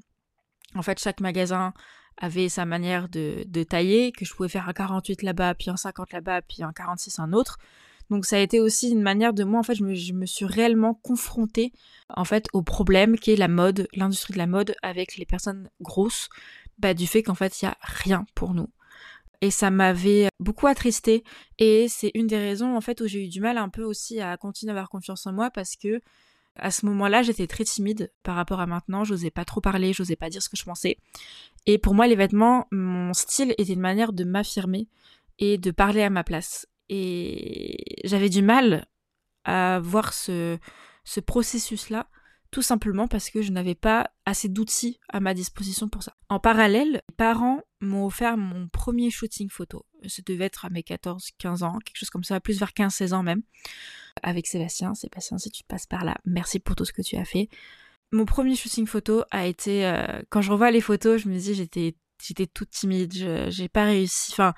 en 0.76 0.82
fait 0.82 1.00
chaque 1.00 1.22
magasin 1.22 1.74
avait 2.18 2.50
sa 2.50 2.66
manière 2.66 3.08
de, 3.08 3.44
de 3.48 3.64
tailler, 3.64 4.12
que 4.12 4.26
je 4.26 4.34
pouvais 4.34 4.50
faire 4.50 4.68
un 4.68 4.74
48 4.74 5.22
là-bas, 5.22 5.56
puis 5.56 5.70
un 5.70 5.78
50 5.78 6.12
là-bas, 6.12 6.42
puis 6.42 6.64
un 6.64 6.74
46 6.74 7.20
un 7.20 7.32
autre. 7.32 7.58
Donc 8.10 8.26
ça 8.26 8.38
a 8.38 8.40
été 8.40 8.60
aussi 8.60 8.90
une 8.90 9.02
manière 9.02 9.34
de 9.34 9.44
moi, 9.44 9.60
en 9.60 9.64
fait, 9.64 9.76
je 9.76 9.84
me, 9.84 9.94
je 9.94 10.14
me 10.14 10.26
suis 10.26 10.46
réellement 10.46 10.94
confrontée 10.94 11.72
en 12.10 12.26
fait 12.26 12.48
au 12.54 12.64
problème 12.64 13.18
qui 13.18 13.32
est 13.32 13.36
la 13.38 13.48
mode, 13.48 13.88
l'industrie 13.94 14.34
de 14.34 14.40
la 14.40 14.48
mode 14.48 14.76
avec 14.82 15.16
les 15.16 15.26
personnes 15.26 15.70
grosses, 15.80 16.28
bah, 16.80 16.94
du 16.94 17.08
fait 17.08 17.24
qu'en 17.24 17.36
fait 17.36 17.62
il 17.62 17.66
y 17.66 17.68
a 17.68 17.78
rien 17.82 18.26
pour 18.36 18.54
nous 18.54 18.70
et 19.42 19.52
ça 19.52 19.70
m'avait 19.70 20.30
beaucoup 20.40 20.68
attristé 20.68 21.24
et 21.60 21.88
c'est 21.90 22.12
une 22.16 22.28
des 22.28 22.38
raisons 22.38 22.76
en 22.76 22.82
fait 22.82 23.02
où 23.02 23.08
j'ai 23.08 23.26
eu 23.26 23.28
du 23.28 23.40
mal 23.40 23.58
un 23.58 23.70
peu 23.70 23.84
aussi 23.84 24.20
à 24.20 24.36
continuer 24.38 24.72
à 24.72 24.74
avoir 24.76 24.90
confiance 24.90 25.28
en 25.28 25.34
moi 25.34 25.52
parce 25.52 25.76
que 25.76 26.02
à 26.60 26.72
ce 26.72 26.86
moment-là, 26.88 27.22
j'étais 27.22 27.48
très 27.48 27.64
timide 27.64 28.12
par 28.24 28.36
rapport 28.36 28.60
à 28.60 28.66
maintenant, 28.66 29.04
j'osais 29.04 29.32
pas 29.32 29.46
trop 29.46 29.62
parler, 29.62 29.94
j'osais 29.94 30.16
pas 30.16 30.30
dire 30.30 30.42
ce 30.42 30.50
que 30.50 30.58
je 30.58 30.64
pensais. 30.64 30.98
Et 31.66 31.78
pour 31.78 31.94
moi, 31.94 32.08
les 32.08 32.16
vêtements, 32.16 32.68
mon 32.72 33.14
style 33.14 33.54
était 33.58 33.74
une 33.74 33.80
manière 33.80 34.14
de 34.14 34.24
m'affirmer 34.24 34.88
et 35.40 35.58
de 35.58 35.72
parler 35.72 36.02
à 36.02 36.10
ma 36.10 36.24
place. 36.24 36.68
Et 36.90 37.78
j'avais 38.06 38.30
du 38.30 38.42
mal 38.42 38.88
à 39.44 39.80
voir 39.80 40.14
ce, 40.14 40.58
ce 41.04 41.20
processus-là 41.20 42.08
tout 42.58 42.64
simplement 42.64 43.08
parce 43.08 43.30
que 43.30 43.44
je 43.44 43.52
n'avais 43.52 43.76
pas 43.76 44.10
assez 44.26 44.50
d'outils 44.50 45.00
à 45.10 45.20
ma 45.20 45.36
disposition 45.36 45.90
pour 45.90 46.02
ça. 46.02 46.16
En 46.28 46.40
parallèle, 46.40 47.04
mes 47.08 47.16
parents 47.16 47.62
m'ont 47.82 48.08
offert 48.08 48.36
mon 48.36 48.68
premier 48.68 49.12
shooting 49.12 49.48
photo. 49.48 49.86
Ça 50.08 50.24
devait 50.26 50.46
être 50.46 50.66
à 50.66 50.72
mes 50.72 50.82
14-15 50.82 51.64
ans, 51.64 51.78
quelque 51.78 52.00
chose 52.00 52.10
comme 52.10 52.24
ça, 52.24 52.40
plus 52.40 52.58
vers 52.58 52.72
15-16 52.72 53.14
ans 53.14 53.22
même, 53.22 53.44
avec 54.24 54.48
Sébastien. 54.48 54.96
Sébastien, 54.96 55.38
si 55.38 55.52
tu 55.52 55.64
passes 55.66 55.86
par 55.86 56.04
là, 56.04 56.18
merci 56.26 56.58
pour 56.58 56.76
tout 56.76 56.84
ce 56.84 56.94
que 56.94 57.04
tu 57.04 57.16
as 57.16 57.26
fait. 57.26 57.48
Mon 58.12 58.26
premier 58.26 58.56
shooting 58.56 58.88
photo 58.88 59.22
a 59.30 59.46
été, 59.46 59.86
euh, 59.86 60.24
quand 60.32 60.42
je 60.42 60.52
revois 60.52 60.72
les 60.72 60.82
photos, 60.82 61.22
je 61.22 61.30
me 61.30 61.38
dis 61.38 61.54
j'étais 61.54 61.96
j'étais 62.20 62.48
toute 62.48 62.72
timide, 62.72 63.14
j'ai 63.50 63.70
pas 63.70 63.86
réussi. 63.86 64.32
Enfin, 64.32 64.56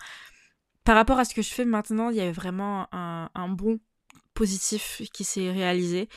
par 0.85 0.95
rapport 0.95 1.19
à 1.19 1.25
ce 1.25 1.35
que 1.35 1.41
je 1.41 1.53
fais 1.53 1.65
maintenant, 1.65 2.11
il 2.11 2.15
y 2.15 2.21
avait 2.21 2.31
vraiment 2.31 2.87
un, 2.93 3.29
un 3.35 3.49
bon 3.49 3.77
positif 4.33 5.01
qui 5.11 5.25
s'est 5.25 5.51
réalisé. 5.51 6.07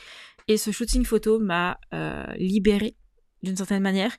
Et 0.47 0.57
ce 0.57 0.71
shooting 0.71 1.05
photo 1.05 1.39
m'a 1.39 1.79
euh, 1.93 2.25
libérée 2.37 2.95
d'une 3.43 3.55
certaine 3.55 3.81
manière 3.81 4.15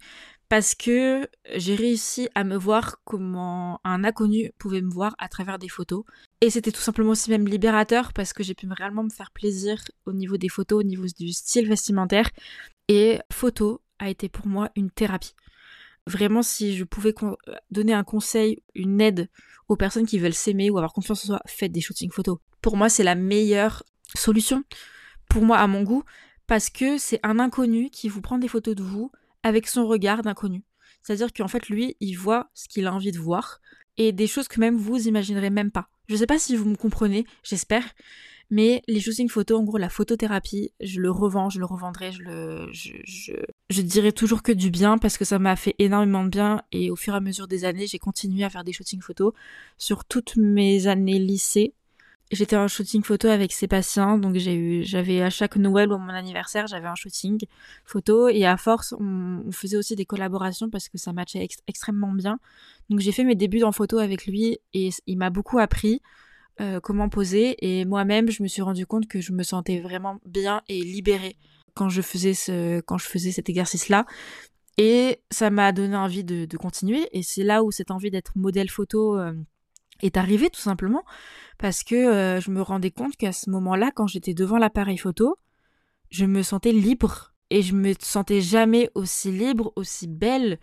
parce 0.48 0.74
que 0.74 1.26
j'ai 1.56 1.74
réussi 1.74 2.28
à 2.34 2.44
me 2.44 2.56
voir 2.56 2.96
comment 3.04 3.80
un 3.84 4.04
inconnu 4.04 4.52
pouvait 4.58 4.82
me 4.82 4.90
voir 4.90 5.14
à 5.18 5.28
travers 5.28 5.58
des 5.58 5.68
photos. 5.68 6.04
Et 6.40 6.50
c'était 6.50 6.72
tout 6.72 6.80
simplement 6.80 7.10
aussi 7.10 7.30
même 7.30 7.48
libérateur 7.48 8.12
parce 8.12 8.32
que 8.32 8.42
j'ai 8.42 8.54
pu 8.54 8.68
réellement 8.70 9.04
me 9.04 9.10
faire 9.10 9.30
plaisir 9.30 9.82
au 10.06 10.12
niveau 10.12 10.36
des 10.36 10.48
photos, 10.48 10.80
au 10.80 10.86
niveau 10.86 11.06
du 11.18 11.32
style 11.32 11.68
vestimentaire. 11.68 12.30
Et 12.88 13.18
photo 13.32 13.80
a 13.98 14.10
été 14.10 14.28
pour 14.28 14.46
moi 14.46 14.70
une 14.76 14.90
thérapie. 14.90 15.34
Vraiment, 16.06 16.42
si 16.42 16.76
je 16.76 16.84
pouvais 16.84 17.14
donner 17.70 17.94
un 17.94 18.04
conseil, 18.04 18.62
une 18.74 19.00
aide 19.00 19.30
aux 19.68 19.76
personnes 19.76 20.06
qui 20.06 20.18
veulent 20.18 20.34
s'aimer 20.34 20.68
ou 20.70 20.76
avoir 20.76 20.92
confiance 20.92 21.24
en 21.24 21.26
soi, 21.26 21.40
faites 21.46 21.72
des 21.72 21.80
shootings 21.80 22.10
photos. 22.10 22.38
Pour 22.60 22.76
moi, 22.76 22.90
c'est 22.90 23.04
la 23.04 23.14
meilleure 23.14 23.82
solution 24.14 24.62
pour 25.34 25.42
moi 25.42 25.58
à 25.58 25.66
mon 25.66 25.82
goût, 25.82 26.04
parce 26.46 26.70
que 26.70 26.96
c'est 26.96 27.18
un 27.24 27.40
inconnu 27.40 27.90
qui 27.90 28.08
vous 28.08 28.20
prend 28.20 28.38
des 28.38 28.46
photos 28.46 28.76
de 28.76 28.84
vous 28.84 29.10
avec 29.42 29.66
son 29.66 29.84
regard 29.84 30.22
d'inconnu. 30.22 30.62
C'est-à-dire 31.02 31.32
qu'en 31.32 31.48
fait, 31.48 31.68
lui, 31.68 31.96
il 31.98 32.14
voit 32.14 32.50
ce 32.54 32.68
qu'il 32.68 32.86
a 32.86 32.94
envie 32.94 33.10
de 33.10 33.18
voir 33.18 33.60
et 33.96 34.12
des 34.12 34.28
choses 34.28 34.46
que 34.46 34.60
même 34.60 34.76
vous 34.76 35.08
imaginerez 35.08 35.50
même 35.50 35.72
pas. 35.72 35.88
Je 36.08 36.14
sais 36.14 36.28
pas 36.28 36.38
si 36.38 36.54
vous 36.54 36.70
me 36.70 36.76
comprenez, 36.76 37.26
j'espère, 37.42 37.82
mais 38.48 38.82
les 38.86 39.00
shooting 39.00 39.28
photos, 39.28 39.58
en 39.58 39.64
gros, 39.64 39.76
la 39.76 39.88
photothérapie, 39.88 40.72
je 40.80 41.00
le 41.00 41.10
revends, 41.10 41.50
je 41.50 41.58
le 41.58 41.64
revendrai, 41.64 42.12
je 42.12 42.22
le, 42.22 42.68
je, 42.70 42.92
je, 43.70 43.82
dirais 43.82 44.12
toujours 44.12 44.44
que 44.44 44.52
du 44.52 44.70
bien 44.70 44.98
parce 44.98 45.18
que 45.18 45.24
ça 45.24 45.40
m'a 45.40 45.56
fait 45.56 45.74
énormément 45.80 46.22
de 46.22 46.28
bien 46.28 46.62
et 46.70 46.92
au 46.92 46.96
fur 46.96 47.14
et 47.14 47.16
à 47.16 47.20
mesure 47.20 47.48
des 47.48 47.64
années, 47.64 47.88
j'ai 47.88 47.98
continué 47.98 48.44
à 48.44 48.50
faire 48.50 48.62
des 48.62 48.72
shootings 48.72 49.00
photos 49.00 49.32
sur 49.78 50.04
toutes 50.04 50.36
mes 50.36 50.86
années 50.86 51.18
lycée 51.18 51.74
J'étais 52.34 52.56
en 52.56 52.66
shooting 52.66 53.04
photo 53.04 53.28
avec 53.28 53.52
Sébastien, 53.52 54.18
donc 54.18 54.34
j'ai 54.34 54.82
j'avais 54.82 55.22
à 55.22 55.30
chaque 55.30 55.54
Noël 55.54 55.92
ou 55.92 55.98
mon 55.98 56.08
anniversaire, 56.08 56.66
j'avais 56.66 56.88
un 56.88 56.96
shooting 56.96 57.38
photo 57.84 58.28
et 58.28 58.44
à 58.44 58.56
force, 58.56 58.92
on, 58.98 59.52
faisait 59.52 59.76
aussi 59.76 59.94
des 59.94 60.04
collaborations 60.04 60.68
parce 60.68 60.88
que 60.88 60.98
ça 60.98 61.12
matchait 61.12 61.46
extrêmement 61.68 62.12
bien. 62.12 62.40
Donc 62.90 62.98
j'ai 62.98 63.12
fait 63.12 63.22
mes 63.22 63.36
débuts 63.36 63.62
en 63.62 63.70
photo 63.70 63.98
avec 63.98 64.26
lui 64.26 64.58
et 64.72 64.90
il 65.06 65.16
m'a 65.16 65.30
beaucoup 65.30 65.60
appris 65.60 66.02
euh, 66.60 66.80
comment 66.80 67.08
poser 67.08 67.56
et 67.60 67.84
moi-même, 67.84 68.28
je 68.30 68.42
me 68.42 68.48
suis 68.48 68.62
rendu 68.62 68.84
compte 68.84 69.06
que 69.06 69.20
je 69.20 69.32
me 69.32 69.44
sentais 69.44 69.78
vraiment 69.78 70.18
bien 70.26 70.62
et 70.68 70.80
libérée 70.80 71.36
quand 71.74 71.88
je 71.88 72.02
faisais 72.02 72.34
ce, 72.34 72.80
quand 72.80 72.98
je 72.98 73.06
faisais 73.06 73.30
cet 73.30 73.48
exercice-là. 73.48 74.06
Et 74.76 75.20
ça 75.30 75.50
m'a 75.50 75.70
donné 75.70 75.96
envie 75.96 76.24
de, 76.24 76.46
de 76.46 76.56
continuer 76.56 77.08
et 77.12 77.22
c'est 77.22 77.44
là 77.44 77.62
où 77.62 77.70
cette 77.70 77.92
envie 77.92 78.10
d'être 78.10 78.32
modèle 78.34 78.70
photo 78.70 79.16
euh, 79.18 79.34
est 80.04 80.16
arrivée 80.16 80.50
tout 80.50 80.60
simplement 80.60 81.02
parce 81.58 81.82
que 81.82 81.94
euh, 81.94 82.40
je 82.40 82.50
me 82.50 82.62
rendais 82.62 82.90
compte 82.90 83.16
qu'à 83.16 83.32
ce 83.32 83.50
moment-là, 83.50 83.90
quand 83.94 84.06
j'étais 84.06 84.34
devant 84.34 84.58
l'appareil 84.58 84.98
photo, 84.98 85.36
je 86.10 86.24
me 86.24 86.42
sentais 86.42 86.72
libre 86.72 87.34
et 87.50 87.62
je 87.62 87.74
me 87.74 87.92
sentais 87.98 88.40
jamais 88.40 88.90
aussi 88.94 89.30
libre, 89.30 89.72
aussi 89.76 90.06
belle 90.06 90.58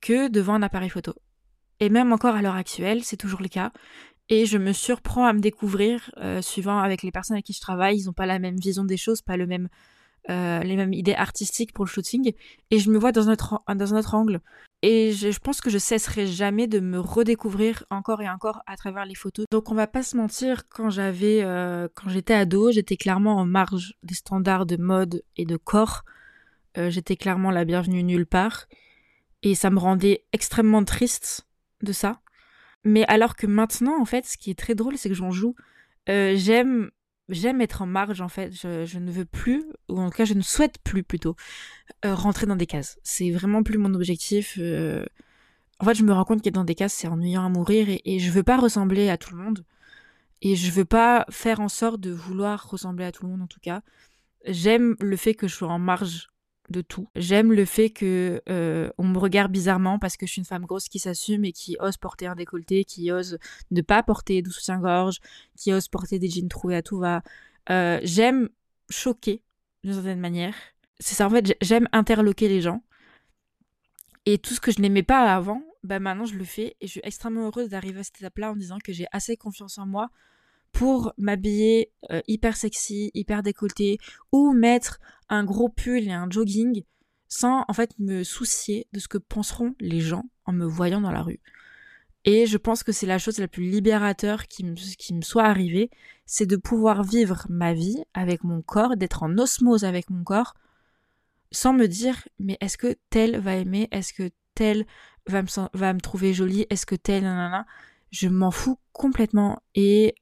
que 0.00 0.28
devant 0.28 0.54
un 0.54 0.62
appareil 0.62 0.90
photo. 0.90 1.14
Et 1.80 1.90
même 1.90 2.12
encore 2.12 2.34
à 2.34 2.42
l'heure 2.42 2.54
actuelle, 2.54 3.04
c'est 3.04 3.16
toujours 3.16 3.42
le 3.42 3.48
cas. 3.48 3.72
Et 4.28 4.46
je 4.46 4.58
me 4.58 4.72
surprends 4.72 5.24
à 5.24 5.32
me 5.32 5.40
découvrir, 5.40 6.10
euh, 6.18 6.42
suivant 6.42 6.78
avec 6.78 7.02
les 7.02 7.12
personnes 7.12 7.36
avec 7.36 7.46
qui 7.46 7.52
je 7.52 7.60
travaille, 7.60 7.98
ils 7.98 8.06
n'ont 8.06 8.12
pas 8.12 8.26
la 8.26 8.38
même 8.38 8.56
vision 8.56 8.84
des 8.84 8.96
choses, 8.96 9.22
pas 9.22 9.36
euh, 9.36 10.58
les 10.60 10.76
mêmes 10.76 10.92
idées 10.92 11.14
artistiques 11.14 11.72
pour 11.72 11.84
le 11.84 11.90
shooting. 11.90 12.32
Et 12.70 12.78
je 12.78 12.90
me 12.90 12.98
vois 12.98 13.12
dans 13.12 13.28
un 13.28 13.32
autre 13.34 14.14
angle. 14.14 14.40
Et 14.88 15.10
je, 15.10 15.36
pense 15.40 15.60
que 15.60 15.68
je 15.68 15.78
cesserai 15.78 16.28
jamais 16.28 16.68
de 16.68 16.78
me 16.78 17.00
redécouvrir 17.00 17.82
encore 17.90 18.22
et 18.22 18.30
encore 18.30 18.62
à 18.68 18.76
travers 18.76 19.04
les 19.04 19.16
photos. 19.16 19.44
Donc 19.50 19.72
on 19.72 19.74
va 19.74 19.88
pas 19.88 20.04
se 20.04 20.16
mentir, 20.16 20.68
quand 20.68 20.90
j'avais, 20.90 21.42
euh, 21.42 21.88
quand 21.96 22.08
j'étais 22.08 22.34
ado, 22.34 22.70
j'étais 22.70 22.96
clairement 22.96 23.34
en 23.36 23.46
marge 23.46 23.94
des 24.04 24.14
standards 24.14 24.64
de 24.64 24.76
mode 24.76 25.24
et 25.36 25.44
de 25.44 25.56
corps. 25.56 26.04
Euh, 26.78 26.88
j'étais 26.88 27.16
clairement 27.16 27.50
la 27.50 27.64
bienvenue 27.64 28.04
nulle 28.04 28.26
part. 28.26 28.68
Et 29.42 29.56
ça 29.56 29.70
me 29.70 29.80
rendait 29.80 30.24
extrêmement 30.32 30.84
triste 30.84 31.48
de 31.82 31.90
ça. 31.90 32.20
Mais 32.84 33.04
alors 33.08 33.34
que 33.34 33.48
maintenant, 33.48 34.00
en 34.00 34.04
fait, 34.04 34.24
ce 34.24 34.36
qui 34.36 34.52
est 34.52 34.58
très 34.58 34.76
drôle, 34.76 34.96
c'est 34.96 35.08
que 35.08 35.16
j'en 35.16 35.32
joue. 35.32 35.56
Euh, 36.08 36.34
j'aime 36.36 36.92
j'aime 37.28 37.60
être 37.60 37.82
en 37.82 37.86
marge 37.86 38.20
en 38.20 38.28
fait. 38.28 38.52
Je, 38.52 38.98
ne 38.98 39.10
veux 39.10 39.24
plus, 39.24 39.64
ou 39.88 40.00
en 40.00 40.10
tout 40.10 40.16
cas 40.16 40.24
je 40.24 40.34
ne 40.34 40.42
souhaite 40.42 40.78
plus 40.82 41.02
plutôt, 41.02 41.36
euh, 42.04 42.14
rentrer 42.14 42.46
dans 42.46 42.56
des 42.56 42.66
cases. 42.66 42.98
C'est 43.02 43.30
vraiment 43.30 43.62
plus 43.62 43.78
mon 43.78 43.94
objectif. 43.94 44.56
Euh. 44.58 45.04
En 45.78 45.84
fait, 45.84 45.94
je 45.94 46.04
me 46.04 46.12
rends 46.12 46.24
compte 46.24 46.42
qu'être 46.42 46.54
dans 46.54 46.64
des 46.64 46.74
cases, 46.74 46.94
c'est 46.94 47.08
ennuyant 47.08 47.44
à 47.44 47.48
mourir 47.48 47.88
et, 47.90 48.00
et 48.04 48.18
je 48.18 48.30
veux 48.30 48.42
pas 48.42 48.56
ressembler 48.56 49.10
à 49.10 49.18
tout 49.18 49.34
le 49.34 49.42
monde. 49.42 49.64
Et 50.42 50.56
je 50.56 50.70
veux 50.70 50.84
pas 50.84 51.26
faire 51.30 51.60
en 51.60 51.68
sorte 51.68 52.00
de 52.00 52.10
vouloir 52.10 52.68
ressembler 52.68 53.04
à 53.04 53.12
tout 53.12 53.24
le 53.24 53.30
monde 53.30 53.42
en 53.42 53.46
tout 53.46 53.60
cas. 53.60 53.82
J'aime 54.46 54.96
le 55.00 55.16
fait 55.16 55.34
que 55.34 55.48
je 55.48 55.54
sois 55.54 55.68
en 55.68 55.78
marge 55.78 56.28
de 56.70 56.80
tout. 56.80 57.08
J'aime 57.16 57.52
le 57.52 57.64
fait 57.64 57.90
que 57.90 58.42
euh, 58.48 58.90
on 58.98 59.04
me 59.04 59.18
regarde 59.18 59.52
bizarrement 59.52 59.98
parce 59.98 60.16
que 60.16 60.26
je 60.26 60.32
suis 60.32 60.40
une 60.40 60.46
femme 60.46 60.64
grosse 60.64 60.88
qui 60.88 60.98
s'assume 60.98 61.44
et 61.44 61.52
qui 61.52 61.76
ose 61.80 61.96
porter 61.96 62.26
un 62.26 62.34
décolleté, 62.34 62.84
qui 62.84 63.10
ose 63.12 63.38
ne 63.70 63.80
pas 63.82 64.02
porter 64.02 64.42
de 64.42 64.50
soutien-gorge, 64.50 65.20
qui 65.56 65.72
ose 65.72 65.88
porter 65.88 66.18
des 66.18 66.28
jeans 66.28 66.48
troués 66.48 66.76
à 66.76 66.82
tout 66.82 66.98
va. 66.98 67.22
Euh, 67.70 68.00
j'aime 68.02 68.48
choquer 68.90 69.42
d'une 69.84 69.94
certaine 69.94 70.20
manière. 70.20 70.54
C'est 70.98 71.14
ça 71.14 71.26
en 71.26 71.30
fait, 71.30 71.56
j'aime 71.60 71.88
interloquer 71.92 72.48
les 72.48 72.60
gens. 72.60 72.82
Et 74.24 74.38
tout 74.38 74.54
ce 74.54 74.60
que 74.60 74.72
je 74.72 74.80
n'aimais 74.80 75.04
pas 75.04 75.34
avant, 75.34 75.62
bah 75.84 76.00
maintenant 76.00 76.24
je 76.24 76.34
le 76.34 76.44
fais 76.44 76.76
et 76.80 76.86
je 76.86 76.92
suis 76.92 77.00
extrêmement 77.04 77.46
heureuse 77.46 77.68
d'arriver 77.68 78.00
à 78.00 78.02
cette 78.02 78.18
étape-là 78.18 78.50
en 78.50 78.56
disant 78.56 78.78
que 78.82 78.92
j'ai 78.92 79.06
assez 79.12 79.36
confiance 79.36 79.78
en 79.78 79.86
moi 79.86 80.10
pour 80.76 81.14
m'habiller 81.16 81.90
euh, 82.10 82.20
hyper 82.28 82.54
sexy, 82.54 83.10
hyper 83.14 83.42
décolleté, 83.42 83.96
ou 84.30 84.52
mettre 84.52 85.00
un 85.30 85.42
gros 85.42 85.70
pull 85.70 86.06
et 86.06 86.12
un 86.12 86.28
jogging 86.28 86.84
sans 87.28 87.64
en 87.66 87.72
fait 87.72 87.98
me 87.98 88.22
soucier 88.24 88.86
de 88.92 89.00
ce 89.00 89.08
que 89.08 89.16
penseront 89.16 89.74
les 89.80 90.00
gens 90.00 90.26
en 90.44 90.52
me 90.52 90.66
voyant 90.66 91.00
dans 91.00 91.12
la 91.12 91.22
rue. 91.22 91.40
Et 92.26 92.44
je 92.44 92.58
pense 92.58 92.82
que 92.82 92.92
c'est 92.92 93.06
la 93.06 93.16
chose 93.16 93.38
la 93.38 93.48
plus 93.48 93.64
libérateur 93.64 94.48
qui 94.48 94.64
me, 94.64 94.74
qui 94.74 95.14
me 95.14 95.22
soit 95.22 95.44
arrivée, 95.44 95.88
c'est 96.26 96.44
de 96.44 96.56
pouvoir 96.56 97.04
vivre 97.04 97.46
ma 97.48 97.72
vie 97.72 98.04
avec 98.12 98.44
mon 98.44 98.60
corps, 98.60 98.98
d'être 98.98 99.22
en 99.22 99.38
osmose 99.38 99.84
avec 99.86 100.10
mon 100.10 100.24
corps, 100.24 100.52
sans 101.52 101.72
me 101.72 101.86
dire 101.86 102.28
mais 102.38 102.58
est-ce 102.60 102.76
que 102.76 102.96
tel 103.08 103.40
va 103.40 103.56
aimer, 103.56 103.88
est-ce 103.92 104.12
que 104.12 104.30
tel 104.54 104.84
va 105.26 105.40
me, 105.40 105.48
va 105.72 105.94
me 105.94 106.00
trouver 106.00 106.34
jolie, 106.34 106.66
est-ce 106.68 106.84
que 106.84 106.96
tel 106.96 107.22
nanana, 107.22 107.64
je 108.10 108.28
m'en 108.28 108.50
fous 108.50 108.78
complètement. 108.92 109.62
Et 109.74 110.14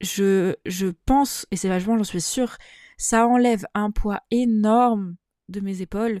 je, 0.00 0.54
je 0.66 0.86
pense, 1.06 1.46
et 1.50 1.56
c'est 1.56 1.68
vachement, 1.68 1.96
j'en 1.96 2.04
suis 2.04 2.20
sûre, 2.20 2.56
ça 2.96 3.26
enlève 3.26 3.66
un 3.74 3.90
poids 3.90 4.20
énorme 4.30 5.16
de 5.48 5.60
mes 5.60 5.82
épaules 5.82 6.20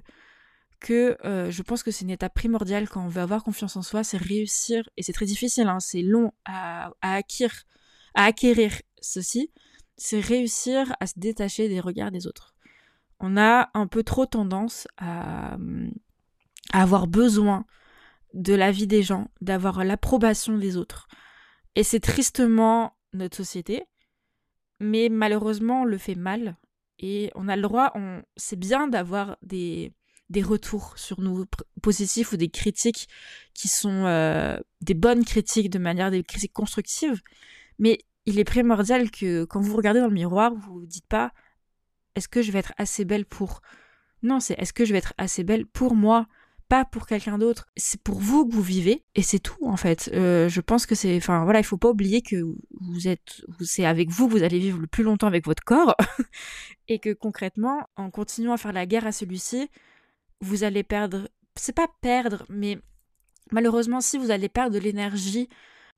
que 0.80 1.16
euh, 1.24 1.50
je 1.50 1.62
pense 1.62 1.82
que 1.82 1.90
c'est 1.90 2.04
une 2.04 2.10
étape 2.10 2.34
primordiale 2.34 2.88
quand 2.88 3.04
on 3.04 3.08
veut 3.08 3.20
avoir 3.20 3.42
confiance 3.42 3.76
en 3.76 3.82
soi, 3.82 4.04
c'est 4.04 4.16
réussir, 4.16 4.88
et 4.96 5.02
c'est 5.02 5.12
très 5.12 5.26
difficile, 5.26 5.66
hein, 5.68 5.80
c'est 5.80 6.02
long 6.02 6.32
à, 6.44 6.92
acquérir, 7.02 7.64
à 8.14 8.24
acquérir 8.24 8.72
ceci, 9.00 9.50
c'est 9.96 10.20
réussir 10.20 10.94
à 11.00 11.06
se 11.06 11.14
détacher 11.16 11.68
des 11.68 11.80
regards 11.80 12.12
des 12.12 12.26
autres. 12.26 12.54
On 13.20 13.36
a 13.36 13.70
un 13.74 13.88
peu 13.88 14.04
trop 14.04 14.26
tendance 14.26 14.86
à, 14.96 15.56
à 16.72 16.82
avoir 16.82 17.08
besoin 17.08 17.66
de 18.34 18.54
la 18.54 18.70
vie 18.70 18.86
des 18.86 19.02
gens, 19.02 19.28
d'avoir 19.40 19.82
l'approbation 19.82 20.56
des 20.58 20.76
autres. 20.76 21.08
Et 21.74 21.82
c'est 21.82 22.00
tristement 22.00 22.97
notre 23.12 23.36
société, 23.36 23.84
mais 24.80 25.08
malheureusement 25.08 25.82
on 25.82 25.84
le 25.84 25.98
fait 25.98 26.14
mal 26.14 26.56
et 26.98 27.30
on 27.34 27.48
a 27.48 27.56
le 27.56 27.62
droit, 27.62 27.92
on... 27.94 28.22
c'est 28.36 28.58
bien 28.58 28.88
d'avoir 28.88 29.36
des, 29.42 29.92
des 30.30 30.42
retours 30.42 30.98
sur 30.98 31.20
nous 31.20 31.44
positifs 31.82 32.32
ou 32.32 32.36
des 32.36 32.48
critiques 32.48 33.08
qui 33.54 33.68
sont 33.68 34.06
euh, 34.06 34.58
des 34.80 34.94
bonnes 34.94 35.24
critiques 35.24 35.70
de 35.70 35.78
manière 35.78 36.10
des 36.10 36.22
critiques 36.22 36.52
constructives, 36.52 37.20
mais 37.78 37.98
il 38.26 38.38
est 38.38 38.44
primordial 38.44 39.10
que 39.10 39.44
quand 39.44 39.60
vous 39.60 39.76
regardez 39.76 40.00
dans 40.00 40.08
le 40.08 40.14
miroir, 40.14 40.54
vous 40.54 40.80
vous 40.80 40.86
dites 40.86 41.06
pas 41.06 41.32
est-ce 42.14 42.28
que 42.28 42.42
je 42.42 42.50
vais 42.50 42.58
être 42.58 42.74
assez 42.78 43.04
belle 43.04 43.24
pour 43.24 43.60
non, 44.22 44.40
c'est 44.40 44.54
est-ce 44.54 44.72
que 44.72 44.84
je 44.84 44.92
vais 44.92 44.98
être 44.98 45.14
assez 45.18 45.44
belle 45.44 45.66
pour 45.66 45.94
moi? 45.94 46.26
Pas 46.68 46.84
pour 46.84 47.06
quelqu'un 47.06 47.38
d'autre. 47.38 47.66
C'est 47.76 48.00
pour 48.00 48.18
vous 48.18 48.46
que 48.46 48.54
vous 48.54 48.62
vivez 48.62 49.04
et 49.14 49.22
c'est 49.22 49.38
tout 49.38 49.66
en 49.66 49.76
fait. 49.76 50.10
Euh, 50.12 50.48
je 50.48 50.60
pense 50.60 50.86
que 50.86 50.94
c'est, 50.94 51.16
enfin 51.16 51.44
voilà, 51.44 51.60
il 51.60 51.64
faut 51.64 51.78
pas 51.78 51.90
oublier 51.90 52.22
que 52.22 52.36
vous 52.80 53.08
êtes, 53.08 53.42
c'est 53.60 53.84
avec 53.84 54.10
vous 54.10 54.28
que 54.28 54.32
vous 54.32 54.42
allez 54.42 54.58
vivre 54.58 54.78
le 54.78 54.86
plus 54.86 55.04
longtemps 55.04 55.26
avec 55.26 55.46
votre 55.46 55.64
corps 55.64 55.96
et 56.88 56.98
que 56.98 57.12
concrètement, 57.12 57.88
en 57.96 58.10
continuant 58.10 58.52
à 58.52 58.58
faire 58.58 58.72
la 58.72 58.86
guerre 58.86 59.06
à 59.06 59.12
celui-ci, 59.12 59.70
vous 60.40 60.64
allez 60.64 60.82
perdre. 60.82 61.28
C'est 61.56 61.74
pas 61.74 61.88
perdre, 62.00 62.44
mais 62.48 62.78
malheureusement, 63.50 64.00
si 64.00 64.18
vous 64.18 64.30
allez 64.30 64.48
perdre 64.48 64.74
de 64.74 64.78
l'énergie 64.78 65.48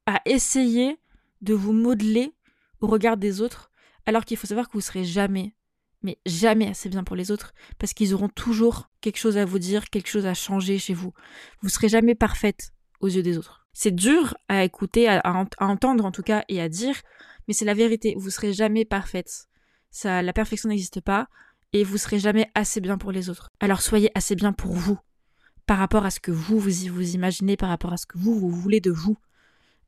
à 0.07 0.23
essayer 0.25 0.99
de 1.43 1.55
vous 1.55 1.73
modeler 1.73 2.33
au 2.81 2.87
regard 2.87 3.17
des 3.17 3.41
autres, 3.41 3.71
alors 4.07 4.25
qu'il 4.25 4.37
faut 4.37 4.47
savoir 4.47 4.69
que 4.69 4.75
vous 4.75 4.81
serez 4.81 5.05
jamais 5.05 5.55
mais 6.03 6.19
jamais 6.27 6.69
assez 6.69 6.89
bien 6.89 7.05
pour 7.05 7.17
les 7.17 7.31
autres, 7.31 7.53
parce 7.79 7.93
qu'ils 7.93 8.15
auront 8.15 8.29
toujours 8.29 8.91
quelque 9.01 9.19
chose 9.19 9.37
à 9.37 9.45
vous 9.45 9.59
dire, 9.59 9.91
quelque 9.91 10.09
chose 10.09 10.27
à 10.27 10.35
changer 10.35 10.79
chez 10.79 10.95
vous. 10.95 11.13
Vous 11.61 11.69
serez 11.69 11.89
jamais 11.89 12.15
parfaite 12.15 12.73
aux 13.01 13.09
yeux 13.09 13.23
des 13.23 13.39
autres. 13.39 13.67
C'est 13.73 13.95
dur 13.95 14.37
à 14.49 14.65
écouter, 14.65 15.09
à, 15.09 15.23
entendre 15.59 16.05
en 16.05 16.11
tout 16.11 16.23
cas, 16.23 16.45
et 16.49 16.61
à 16.61 16.69
dire, 16.69 16.97
mais 17.47 17.55
c'est 17.55 17.65
la 17.65 17.75
vérité. 17.75 18.15
Vous 18.17 18.31
serez 18.31 18.53
jamais 18.53 18.85
parfaite. 18.85 19.47
Ça, 19.91 20.23
la 20.23 20.33
perfection 20.33 20.69
n'existe 20.69 21.01
pas, 21.01 21.29
et 21.73 21.85
vous 21.85 21.99
serez 21.99 22.19
jamais 22.19 22.51
assez 22.55 22.81
bien 22.81 22.99
pour 22.99 23.13
les 23.13 23.31
autres. 23.31 23.51
Alors 23.61 23.83
soyez 23.83 24.11
assez 24.15 24.35
bien 24.35 24.53
pour 24.53 24.73
vous, 24.73 24.99
par 25.67 25.79
rapport 25.79 26.05
à 26.05 26.11
ce 26.11 26.21
que 26.21 26.33
vous 26.33 26.59
vous, 26.59 26.83
imaginez, 27.15 27.57
par 27.57 27.69
rapport 27.69 27.93
à 27.93 27.97
ce 27.97 28.07
que 28.07 28.19
vous 28.19 28.39
vous 28.39 28.51
voulez 28.51 28.81
de 28.81 28.91
vous. 28.91 29.17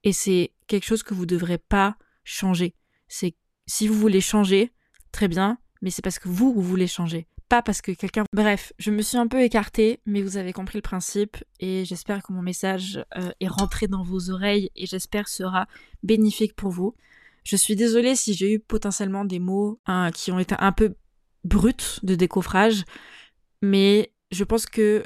Et 0.05 0.13
c'est 0.13 0.53
quelque 0.67 0.87
chose 0.87 1.03
que 1.03 1.15
vous 1.15 1.27
devrez 1.27 1.59
pas 1.59 1.97
changer. 2.25 2.75
C'est 3.09 3.35
si 3.67 3.89
vous 3.89 3.95
voulez 3.95 4.21
changer, 4.21 4.73
très 5.13 5.29
bien, 5.29 5.59
mais 5.83 5.91
c'est 5.91 6.03
parce 6.03 6.19
que 6.19 6.29
vous, 6.29 6.53
vous 6.53 6.63
voulez 6.63 6.87
changer. 6.87 7.27
Pas 7.49 7.61
parce 7.61 7.83
que 7.83 7.93
quelqu'un... 7.93 8.25
Bref, 8.33 8.73
je 8.79 8.91
me 8.91 9.03
suis 9.03 9.19
un 9.19 9.27
peu 9.27 9.43
écartée, 9.43 10.01
mais 10.07 10.23
vous 10.23 10.39
avez 10.39 10.55
compris 10.55 10.79
le 10.79 10.83
principe 10.83 11.37
et 11.61 11.85
j'espère 11.85 12.23
que 12.23 12.33
mon 12.33 12.41
message 12.41 13.05
euh, 13.19 13.31
est 13.41 13.49
rentré 13.49 13.89
dans 13.89 14.03
vos 14.03 14.31
oreilles 14.31 14.71
et 14.75 14.87
j'espère 14.87 15.29
sera 15.29 15.67
bénéfique 16.03 16.57
pour 16.57 16.71
vous. 16.71 16.95
Je 17.45 17.57
suis 17.57 17.77
désolée 17.77 18.15
si 18.15 18.33
j'ai 18.33 18.55
eu 18.55 18.61
potentiellement 18.61 19.25
des 19.25 19.41
mots 19.41 19.81
hein, 19.87 20.11
qui 20.13 20.33
ont 20.33 20.39
été 20.39 20.55
un 20.59 20.73
peu 20.73 20.95
bruts 21.45 22.01
de 22.03 22.15
décoffrage, 22.15 22.85
mais 23.61 24.13
je 24.31 24.45
pense 24.45 24.65
que 24.65 25.03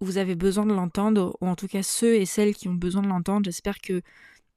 vous 0.00 0.18
avez 0.18 0.34
besoin 0.34 0.66
de 0.66 0.72
l'entendre, 0.72 1.36
ou 1.40 1.46
en 1.46 1.54
tout 1.54 1.68
cas 1.68 1.82
ceux 1.82 2.14
et 2.14 2.26
celles 2.26 2.54
qui 2.54 2.68
ont 2.68 2.74
besoin 2.74 3.02
de 3.02 3.08
l'entendre, 3.08 3.44
j'espère 3.44 3.80
que 3.80 4.02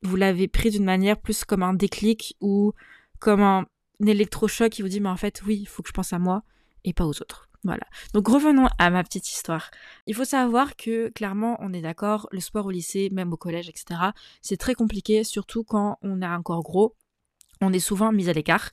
vous 0.01 0.16
l'avez 0.16 0.48
pris 0.48 0.72
d'une 0.72 0.86
manière 0.86 1.20
plus 1.20 1.44
comme 1.44 1.63
un 1.63 1.74
déclic 1.74 2.36
ou 2.39 2.74
comme 3.20 3.42
un 3.42 3.66
électrochoc 4.08 4.72
qui 4.72 4.82
vous 4.82 4.88
dit 4.88 5.00
mais 5.00 5.10
en 5.10 5.18
fait 5.18 5.41
oui, 5.46 5.58
il 5.62 5.68
faut 5.68 5.84
que 5.84 5.89
je 5.89 5.94
pense 5.94 6.13
à 6.13 6.20
moi 6.20 6.44
et 6.84 6.94
pas 6.94 7.06
aux 7.06 7.22
autres. 7.22 7.50
Voilà. 7.63 7.84
Donc 8.13 8.27
revenons 8.27 8.68
à 8.77 8.89
ma 8.89 9.03
petite 9.03 9.29
histoire. 9.29 9.70
Il 10.08 10.15
faut 10.15 10.24
savoir 10.24 10.75
que 10.77 11.10
clairement 11.10 11.58
on 11.60 11.74
est 11.74 11.82
d'accord, 11.82 12.27
le 12.32 12.39
sport 12.39 12.68
au 12.68 12.72
lycée, 12.72 13.10
même 13.12 13.34
au 13.34 13.38
collège, 13.38 13.68
etc. 13.68 14.00
C'est 14.41 14.58
très 14.58 14.75
compliqué, 14.75 15.24
surtout 15.24 15.63
quand 15.63 15.98
on 16.01 16.22
a 16.22 16.27
un 16.27 16.41
corps 16.41 16.63
gros. 16.63 16.96
On 17.62 17.74
est 17.74 17.79
souvent 17.79 18.13
mis 18.13 18.29
à 18.29 18.34
l'écart. 18.34 18.72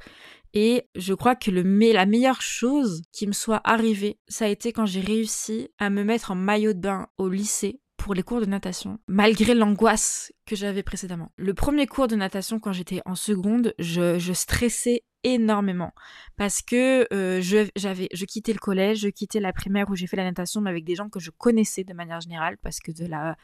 Et 0.55 0.89
je 0.95 1.13
crois 1.13 1.35
que 1.35 1.51
le, 1.51 1.63
la 1.93 2.07
meilleure 2.07 2.41
chose 2.41 3.03
qui 3.13 3.27
me 3.27 3.33
soit 3.33 3.61
arrivée, 3.65 4.19
ça 4.29 4.47
a 4.47 4.49
été 4.49 4.73
quand 4.73 4.87
j'ai 4.87 5.01
réussi 5.01 5.69
à 5.79 5.91
me 5.91 6.05
mettre 6.05 6.31
en 6.31 6.37
maillot 6.37 6.73
de 6.73 6.79
bain 6.79 7.09
au 7.19 7.29
lycée 7.29 7.81
pour 8.07 8.15
les 8.15 8.23
cours 8.23 8.41
de 8.41 8.47
natation, 8.47 9.01
malgré 9.09 9.53
l'angoisse 9.53 10.33
que 10.47 10.55
j'avais 10.55 10.85
précédemment. 10.85 11.33
Le 11.35 11.55
premier 11.55 11.89
cours 11.89 12.07
de 12.07 12.15
natation, 12.15 12.61
quand 12.61 12.71
j'étais 12.71 13.03
en 13.05 13.17
seconde, 13.17 13.75
je, 13.81 14.33
stressais 14.33 15.03
énormément 15.25 15.93
parce 16.37 16.63
que 16.63 17.13
euh, 17.13 17.41
je, 17.41 17.69
j'avais, 17.75 18.09
je 18.13 18.25
quittais 18.25 18.53
le 18.53 18.61
collège, 18.61 19.01
je 19.01 19.09
quittais 19.09 19.41
la 19.41 19.53
primaire 19.53 19.91
où 19.91 19.97
j'ai 19.97 20.07
fait 20.07 20.17
la 20.17 20.23
natation, 20.23 20.61
mais 20.61 20.71
avec 20.71 20.85
des 20.85 20.95
gens 20.95 21.09
que 21.09 21.19
je 21.19 21.33
connaissais 21.33 21.83
de 21.83 21.95
manière 21.95 22.21
générale, 22.21 22.59
parce 22.63 22.79
que 22.79 22.93
de 22.93 23.07
la 23.07 23.37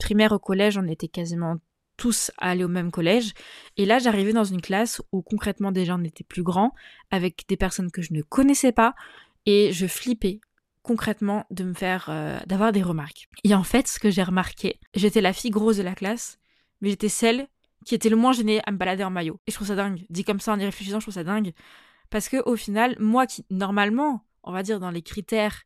primaire 0.00 0.32
au 0.32 0.40
collège, 0.40 0.76
on 0.78 0.88
était 0.88 1.06
quasiment 1.06 1.54
tous 1.96 2.32
à 2.38 2.50
aller 2.50 2.64
au 2.64 2.68
même 2.68 2.90
collège. 2.90 3.34
Et 3.76 3.86
là, 3.86 4.00
j'arrivais 4.00 4.32
dans 4.32 4.42
une 4.42 4.60
classe 4.60 5.00
où 5.12 5.22
concrètement 5.22 5.70
des 5.70 5.84
gens 5.84 6.02
étaient 6.02 6.24
plus 6.24 6.42
grands, 6.42 6.74
avec 7.12 7.44
des 7.46 7.56
personnes 7.56 7.92
que 7.92 8.02
je 8.02 8.12
ne 8.12 8.22
connaissais 8.22 8.72
pas, 8.72 8.96
et 9.46 9.70
je 9.72 9.86
flippais 9.86 10.40
concrètement 10.82 11.46
de 11.50 11.64
me 11.64 11.74
faire, 11.74 12.06
euh, 12.08 12.38
d'avoir 12.46 12.72
des 12.72 12.82
remarques. 12.82 13.28
Et 13.44 13.54
en 13.54 13.62
fait, 13.62 13.88
ce 13.88 13.98
que 13.98 14.10
j'ai 14.10 14.22
remarqué, 14.22 14.78
j'étais 14.94 15.20
la 15.20 15.32
fille 15.32 15.50
grosse 15.50 15.76
de 15.76 15.82
la 15.82 15.94
classe, 15.94 16.38
mais 16.80 16.90
j'étais 16.90 17.08
celle 17.08 17.48
qui 17.84 17.94
était 17.94 18.08
le 18.08 18.16
moins 18.16 18.32
gênée 18.32 18.60
à 18.66 18.72
me 18.72 18.76
balader 18.76 19.04
en 19.04 19.10
maillot. 19.10 19.40
Et 19.46 19.50
je 19.50 19.56
trouve 19.56 19.68
ça 19.68 19.76
dingue. 19.76 20.04
Dit 20.10 20.24
comme 20.24 20.40
ça 20.40 20.52
en 20.52 20.58
y 20.58 20.64
réfléchissant, 20.64 21.00
je 21.00 21.04
trouve 21.04 21.14
ça 21.14 21.24
dingue. 21.24 21.52
Parce 22.10 22.28
que 22.28 22.42
au 22.44 22.56
final, 22.56 22.96
moi 22.98 23.26
qui, 23.26 23.44
normalement, 23.50 24.24
on 24.42 24.52
va 24.52 24.62
dire 24.62 24.80
dans 24.80 24.90
les 24.90 25.02
critères 25.02 25.62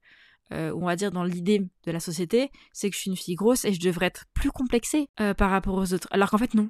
euh, 0.52 0.72
on 0.74 0.86
va 0.86 0.96
dire 0.96 1.10
dans 1.10 1.24
l'idée 1.24 1.60
de 1.84 1.90
la 1.90 2.00
société, 2.00 2.50
c'est 2.72 2.90
que 2.90 2.96
je 2.96 3.00
suis 3.00 3.10
une 3.10 3.16
fille 3.16 3.36
grosse 3.36 3.64
et 3.64 3.72
je 3.72 3.80
devrais 3.80 4.06
être 4.06 4.26
plus 4.34 4.50
complexée 4.50 5.08
euh, 5.20 5.34
par 5.34 5.50
rapport 5.50 5.74
aux 5.74 5.94
autres. 5.94 6.08
Alors 6.10 6.30
qu'en 6.30 6.38
fait, 6.38 6.54
non. 6.54 6.68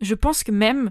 Je 0.00 0.14
pense 0.14 0.42
que 0.42 0.50
même 0.50 0.90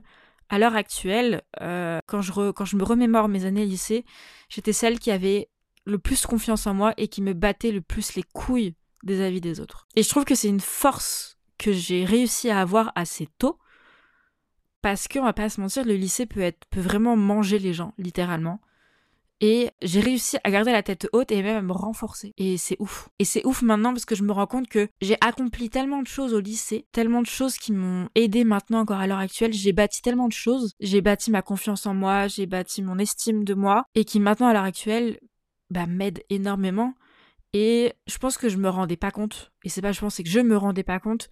à 0.50 0.58
l'heure 0.60 0.76
actuelle, 0.76 1.42
euh, 1.62 2.00
quand, 2.08 2.22
je 2.22 2.52
quand 2.52 2.66
je 2.66 2.78
me 2.78 2.84
remémore 2.84 3.28
mes 3.28 3.46
années 3.46 3.66
lycée, 3.66 4.06
j'étais 4.50 4.74
celle 4.74 5.00
qui 5.00 5.12
avait 5.12 5.50
le 5.86 6.00
plus 6.00 6.26
confiance 6.26 6.68
en 6.68 6.74
moi 6.74 6.94
et 6.98 7.08
qui 7.08 7.22
me 7.22 7.34
battait 7.34 7.72
le 7.72 7.82
plus 7.82 8.16
les 8.16 8.24
couilles 8.24 8.76
des 9.04 9.22
avis 9.22 9.42
des 9.42 9.60
autres. 9.60 9.88
Et 9.96 10.04
je 10.04 10.10
trouve 10.10 10.26
que 10.26 10.36
c'est 10.36 10.48
une 10.48 10.60
force 10.60 11.38
que 11.58 11.72
j'ai 11.72 12.06
réussi 12.06 12.50
à 12.50 12.60
avoir 12.60 12.92
assez 12.96 13.28
tôt. 13.38 13.58
Parce 14.82 15.08
qu'on 15.08 15.24
va 15.24 15.34
pas 15.34 15.50
se 15.50 15.62
mentir, 15.62 15.84
le 15.84 15.96
lycée 15.96 16.26
peut 16.26 16.42
être 16.42 16.66
peut 16.70 16.82
vraiment 16.82 17.16
manger 17.16 17.58
les 17.58 17.74
gens, 17.74 17.94
littéralement. 17.98 18.60
Et 19.42 19.70
j'ai 19.82 20.00
réussi 20.00 20.38
à 20.44 20.52
garder 20.52 20.72
la 20.72 20.84
tête 20.84 21.10
haute 21.12 21.32
et 21.32 21.44
même 21.44 21.58
à 21.58 21.62
me 21.62 21.74
renforcer. 21.74 22.34
Et 22.38 22.58
c'est 22.58 22.78
ouf. 22.80 23.10
Et 23.20 23.26
c'est 23.26 23.46
ouf 23.46 23.64
maintenant 23.64 23.92
parce 23.92 24.06
que 24.06 24.16
je 24.16 24.24
me 24.24 24.32
rends 24.32 24.48
compte 24.48 24.68
que 24.68 24.88
j'ai 25.02 25.18
accompli 25.22 25.70
tellement 25.70 26.02
de 26.02 26.08
choses 26.08 26.34
au 26.34 26.40
lycée, 26.40 26.86
tellement 26.92 27.22
de 27.22 27.28
choses 27.28 27.58
qui 27.58 27.74
m'ont 27.74 28.08
aidé 28.16 28.44
maintenant 28.44 28.80
encore 28.80 29.00
à 29.00 29.08
l'heure 29.08 29.18
actuelle. 29.18 29.54
J'ai 29.54 29.74
bâti 29.74 30.02
tellement 30.02 30.28
de 30.28 30.34
choses. 30.34 30.74
J'ai 30.80 31.02
bâti 31.02 31.32
ma 31.32 31.42
confiance 31.42 31.86
en 31.86 31.94
moi, 31.94 32.28
j'ai 32.28 32.46
bâti 32.46 32.82
mon 32.82 32.98
estime 32.98 33.44
de 33.44 33.54
moi 33.54 33.86
et 33.94 34.06
qui 34.06 34.20
maintenant 34.20 34.48
à 34.48 34.54
l'heure 34.54 34.64
actuelle 34.64 35.20
bah, 35.76 35.86
m'aide 35.88 36.24
énormément. 36.30 36.94
Et 37.52 37.94
je 38.08 38.18
pense 38.18 38.38
que 38.38 38.48
je 38.48 38.58
me 38.58 38.70
rendais 38.70 38.96
pas 38.96 39.12
compte. 39.12 39.52
Et 39.64 39.70
c'est 39.70 39.82
pas 39.82 39.92
je 39.92 40.00
pense, 40.00 40.16
c'est 40.16 40.24
que 40.24 40.30
je 40.30 40.40
me 40.40 40.56
rendais 40.56 40.84
pas 40.84 41.00
compte 41.00 41.30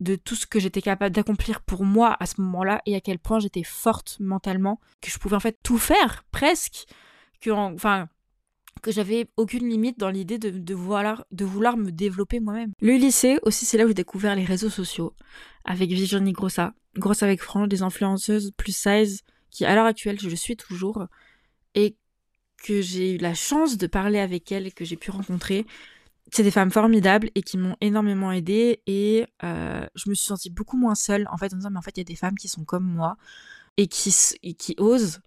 de 0.00 0.14
tout 0.14 0.34
ce 0.34 0.46
que 0.46 0.60
j'étais 0.60 0.82
capable 0.82 1.14
d'accomplir 1.14 1.62
pour 1.62 1.84
moi 1.84 2.14
à 2.20 2.26
ce 2.26 2.40
moment-là 2.42 2.82
et 2.86 2.94
à 2.94 3.00
quel 3.00 3.18
point 3.18 3.40
j'étais 3.40 3.64
forte 3.64 4.18
mentalement, 4.20 4.78
que 5.00 5.10
je 5.10 5.18
pouvais 5.18 5.36
en 5.36 5.40
fait 5.40 5.58
tout 5.62 5.78
faire, 5.78 6.24
presque 6.30 6.84
que, 7.40 7.50
enfin, 7.50 8.08
que 8.82 8.92
j'avais 8.92 9.28
aucune 9.36 9.68
limite 9.68 9.98
dans 9.98 10.10
l'idée 10.10 10.38
de, 10.38 10.74
vouloir, 10.74 11.24
de 11.32 11.44
vouloir 11.44 11.76
me 11.76 11.90
développer 11.90 12.38
moi-même. 12.40 12.72
Le 12.80 12.92
lycée 12.92 13.38
aussi, 13.42 13.64
c'est 13.64 13.78
là 13.78 13.84
où 13.84 13.88
j'ai 13.88 13.94
découvert 13.94 14.36
les 14.36 14.44
réseaux 14.44 14.70
sociaux 14.70 15.14
avec 15.64 15.90
Virginie 15.90 16.32
Grossa, 16.32 16.74
Grossa 16.94 17.26
avec 17.26 17.42
Franche, 17.42 17.68
des 17.68 17.82
influenceuses 17.82 18.52
plus 18.56 18.76
size 18.76 19.22
qui 19.50 19.64
à 19.64 19.74
l'heure 19.74 19.86
actuelle 19.86 20.20
je 20.20 20.28
le 20.28 20.36
suis 20.36 20.56
toujours 20.56 21.06
et 21.74 21.96
que 22.62 22.80
j'ai 22.80 23.14
eu 23.14 23.18
la 23.18 23.34
chance 23.34 23.76
de 23.76 23.86
parler 23.86 24.18
avec 24.18 24.50
elles 24.52 24.72
que 24.72 24.84
j'ai 24.84 24.96
pu 24.96 25.10
rencontrer. 25.10 25.66
C'est 26.30 26.42
des 26.42 26.50
femmes 26.50 26.70
formidables 26.70 27.30
et 27.34 27.42
qui 27.42 27.56
m'ont 27.56 27.76
énormément 27.80 28.32
aidée 28.32 28.82
et 28.86 29.26
euh, 29.44 29.86
je 29.94 30.10
me 30.10 30.14
suis 30.14 30.26
sentie 30.26 30.50
beaucoup 30.50 30.76
moins 30.76 30.94
seule 30.94 31.26
en 31.30 31.38
fait 31.38 31.52
en 31.54 31.56
disant 31.56 31.70
mais 31.70 31.78
en 31.78 31.82
fait 31.82 31.96
il 31.96 32.00
y 32.00 32.02
a 32.02 32.04
des 32.04 32.16
femmes 32.16 32.36
qui 32.36 32.48
sont 32.48 32.64
comme 32.64 32.84
moi 32.84 33.16
et 33.78 33.86
qui, 33.86 34.14
et 34.42 34.52
qui 34.52 34.74
osent 34.78 35.20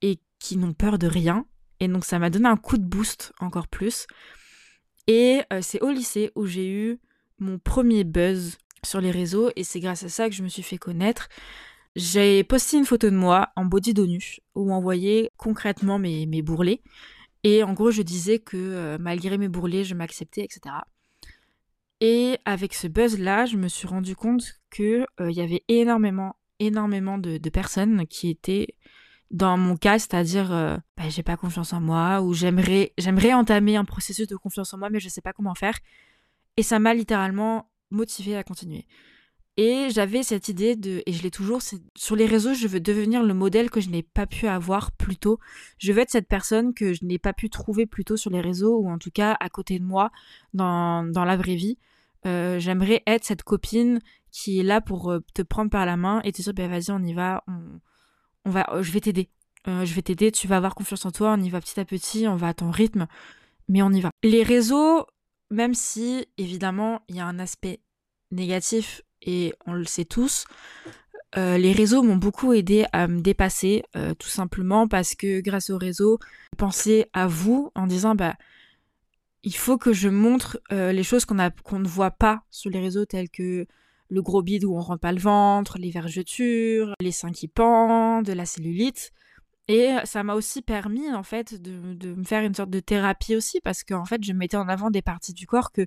et 0.00 0.18
qui 0.38 0.56
n'ont 0.56 0.72
peur 0.72 0.98
de 0.98 1.06
rien. 1.06 1.44
Et 1.80 1.88
donc 1.88 2.04
ça 2.04 2.18
m'a 2.18 2.30
donné 2.30 2.48
un 2.48 2.56
coup 2.56 2.78
de 2.78 2.84
boost 2.84 3.32
encore 3.38 3.68
plus. 3.68 4.06
Et 5.06 5.42
euh, 5.52 5.60
c'est 5.60 5.82
au 5.82 5.90
lycée 5.90 6.30
où 6.34 6.46
j'ai 6.46 6.70
eu 6.70 6.98
mon 7.38 7.58
premier 7.58 8.04
buzz 8.04 8.56
sur 8.82 9.00
les 9.00 9.10
réseaux 9.10 9.50
et 9.56 9.64
c'est 9.64 9.80
grâce 9.80 10.04
à 10.04 10.08
ça 10.08 10.28
que 10.28 10.34
je 10.34 10.42
me 10.42 10.48
suis 10.48 10.62
fait 10.62 10.78
connaître. 10.78 11.28
J'ai 11.96 12.42
posté 12.42 12.76
une 12.76 12.84
photo 12.84 13.08
de 13.08 13.16
moi 13.16 13.50
en 13.54 13.64
body 13.64 13.94
d'ONU 13.94 14.38
où 14.54 14.72
on 14.72 14.80
voyait 14.80 15.30
concrètement 15.36 15.98
mes, 15.98 16.42
bourrelets. 16.42 16.82
Et 17.44 17.62
en 17.62 17.72
gros, 17.72 17.90
je 17.90 18.02
disais 18.02 18.38
que 18.40 18.56
euh, 18.56 18.98
malgré 18.98 19.38
mes 19.38 19.48
bourrelets, 19.48 19.84
je 19.84 19.94
m'acceptais, 19.94 20.42
etc. 20.42 20.74
Et 22.00 22.38
avec 22.44 22.74
ce 22.74 22.88
buzz-là, 22.88 23.46
je 23.46 23.56
me 23.56 23.68
suis 23.68 23.86
rendu 23.86 24.16
compte 24.16 24.60
qu'il 24.74 25.06
euh, 25.20 25.30
y 25.30 25.40
avait 25.40 25.62
énormément, 25.68 26.36
énormément 26.58 27.18
de, 27.18 27.38
personnes 27.48 28.06
qui 28.08 28.28
étaient 28.28 28.74
dans 29.30 29.56
mon 29.56 29.76
cas, 29.76 29.98
c'est-à-dire 29.98 30.52
euh, 30.52 30.76
bah, 30.96 31.08
j'ai 31.08 31.22
pas 31.22 31.36
confiance 31.36 31.72
en 31.72 31.80
moi 31.80 32.22
ou 32.22 32.34
j'aimerais 32.34 32.92
j'aimerais 32.98 33.32
entamer 33.32 33.76
un 33.76 33.84
processus 33.84 34.28
de 34.28 34.36
confiance 34.36 34.72
en 34.74 34.78
moi 34.78 34.90
mais 34.90 35.00
je 35.00 35.08
sais 35.08 35.22
pas 35.22 35.32
comment 35.32 35.54
faire 35.54 35.78
et 36.56 36.62
ça 36.62 36.78
m'a 36.78 36.94
littéralement 36.94 37.70
motivé 37.90 38.36
à 38.36 38.44
continuer. 38.44 38.86
Et 39.56 39.88
j'avais 39.90 40.24
cette 40.24 40.48
idée 40.48 40.74
de 40.74 41.02
et 41.06 41.12
je 41.12 41.22
l'ai 41.22 41.30
toujours 41.30 41.60
sur 41.94 42.16
les 42.16 42.26
réseaux, 42.26 42.54
je 42.54 42.66
veux 42.66 42.80
devenir 42.80 43.22
le 43.22 43.34
modèle 43.34 43.70
que 43.70 43.80
je 43.80 43.88
n'ai 43.88 44.02
pas 44.02 44.26
pu 44.26 44.48
avoir 44.48 44.90
plus 44.90 45.16
tôt. 45.16 45.38
Je 45.78 45.92
veux 45.92 46.00
être 46.00 46.10
cette 46.10 46.26
personne 46.26 46.74
que 46.74 46.92
je 46.92 47.04
n'ai 47.04 47.18
pas 47.18 47.32
pu 47.32 47.50
trouver 47.50 47.86
plus 47.86 48.04
tôt 48.04 48.16
sur 48.16 48.30
les 48.30 48.40
réseaux 48.40 48.76
ou 48.78 48.90
en 48.90 48.98
tout 48.98 49.12
cas 49.12 49.36
à 49.38 49.48
côté 49.48 49.78
de 49.78 49.84
moi 49.84 50.10
dans 50.54 51.04
dans 51.04 51.24
la 51.24 51.36
vraie 51.36 51.54
vie. 51.54 51.78
Euh, 52.26 52.58
j'aimerais 52.58 53.02
être 53.06 53.24
cette 53.24 53.44
copine 53.44 54.00
qui 54.32 54.58
est 54.58 54.64
là 54.64 54.80
pour 54.80 55.12
euh, 55.12 55.20
te 55.34 55.42
prendre 55.42 55.70
par 55.70 55.86
la 55.86 55.96
main 55.96 56.20
et 56.24 56.32
te 56.32 56.42
dire 56.42 56.54
bah 56.54 56.66
vas-y 56.66 56.90
on 56.90 57.02
y 57.04 57.12
va, 57.12 57.44
on 57.46 57.80
on 58.44 58.50
va, 58.50 58.66
euh, 58.72 58.82
je 58.82 58.92
vais 58.92 59.00
t'aider. 59.00 59.30
Euh, 59.66 59.84
je 59.84 59.94
vais 59.94 60.02
t'aider, 60.02 60.30
tu 60.30 60.46
vas 60.46 60.58
avoir 60.58 60.74
confiance 60.74 61.06
en 61.06 61.10
toi, 61.10 61.34
on 61.38 61.42
y 61.42 61.48
va 61.48 61.60
petit 61.60 61.80
à 61.80 61.86
petit, 61.86 62.28
on 62.28 62.36
va 62.36 62.48
à 62.48 62.54
ton 62.54 62.70
rythme, 62.70 63.06
mais 63.68 63.82
on 63.82 63.90
y 63.90 64.00
va. 64.00 64.10
Les 64.22 64.42
réseaux, 64.42 65.06
même 65.50 65.72
si 65.72 66.26
évidemment 66.36 67.00
il 67.08 67.16
y 67.16 67.20
a 67.20 67.26
un 67.26 67.38
aspect 67.38 67.80
négatif 68.30 69.00
et 69.24 69.54
on 69.66 69.72
le 69.72 69.84
sait 69.84 70.04
tous, 70.04 70.46
euh, 71.36 71.58
les 71.58 71.72
réseaux 71.72 72.02
m'ont 72.02 72.16
beaucoup 72.16 72.52
aidé 72.52 72.86
à 72.92 73.08
me 73.08 73.20
dépasser, 73.20 73.82
tout 74.18 74.28
simplement 74.28 74.86
parce 74.86 75.14
que 75.14 75.40
grâce 75.40 75.70
aux 75.70 75.78
réseaux, 75.78 76.18
penser 76.56 77.06
à 77.12 77.26
vous 77.26 77.72
en 77.74 77.86
disant 77.88 78.14
bah 78.14 78.36
il 79.42 79.54
faut 79.56 79.76
que 79.76 79.92
je 79.92 80.08
montre 80.08 80.58
les 80.70 81.02
choses 81.02 81.24
qu'on 81.24 81.34
ne 81.34 81.88
voit 81.88 82.12
pas 82.12 82.44
sur 82.50 82.70
les 82.70 82.80
réseaux 82.80 83.04
tels 83.04 83.28
que 83.28 83.66
le 84.08 84.22
gros 84.22 84.42
bide 84.42 84.64
où 84.64 84.74
on 84.76 84.80
rentre 84.80 85.00
pas 85.00 85.12
le 85.12 85.20
ventre, 85.20 85.78
les 85.78 85.90
vergetures, 85.90 86.94
les 87.00 87.12
seins 87.12 87.32
qui 87.32 87.48
pendent, 87.48 88.28
la 88.28 88.46
cellulite. 88.46 89.12
Et 89.68 89.94
ça 90.04 90.22
m'a 90.22 90.34
aussi 90.34 90.60
permis, 90.60 91.10
en 91.12 91.22
fait, 91.22 91.60
de, 91.60 92.14
me 92.14 92.24
faire 92.24 92.44
une 92.44 92.54
sorte 92.54 92.70
de 92.70 92.80
thérapie 92.80 93.34
aussi, 93.34 93.60
parce 93.62 93.82
qu'en 93.82 94.04
fait, 94.04 94.22
je 94.22 94.32
mettais 94.32 94.58
en 94.58 94.68
avant 94.68 94.90
des 94.90 95.00
parties 95.00 95.32
du 95.32 95.46
corps 95.46 95.72
que 95.72 95.86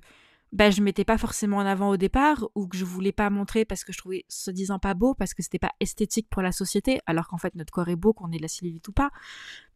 ben, 0.52 0.72
je 0.72 0.80
mettais 0.80 1.04
pas 1.04 1.18
forcément 1.18 1.58
en 1.58 1.66
avant 1.66 1.90
au 1.90 1.96
départ, 1.96 2.48
ou 2.54 2.66
que 2.66 2.76
je 2.76 2.84
voulais 2.84 3.12
pas 3.12 3.28
montrer 3.28 3.64
parce 3.64 3.84
que 3.84 3.92
je 3.92 3.98
trouvais 3.98 4.24
se 4.28 4.50
disant 4.50 4.78
pas 4.78 4.94
beau, 4.94 5.14
parce 5.14 5.34
que 5.34 5.42
c'était 5.42 5.58
pas 5.58 5.72
esthétique 5.80 6.28
pour 6.30 6.40
la 6.40 6.52
société, 6.52 7.00
alors 7.06 7.28
qu'en 7.28 7.36
fait, 7.36 7.54
notre 7.54 7.72
corps 7.72 7.88
est 7.88 7.96
beau, 7.96 8.12
qu'on 8.12 8.32
ait 8.32 8.38
de 8.38 8.42
la 8.42 8.48
cellulite 8.48 8.88
ou 8.88 8.92
pas. 8.92 9.10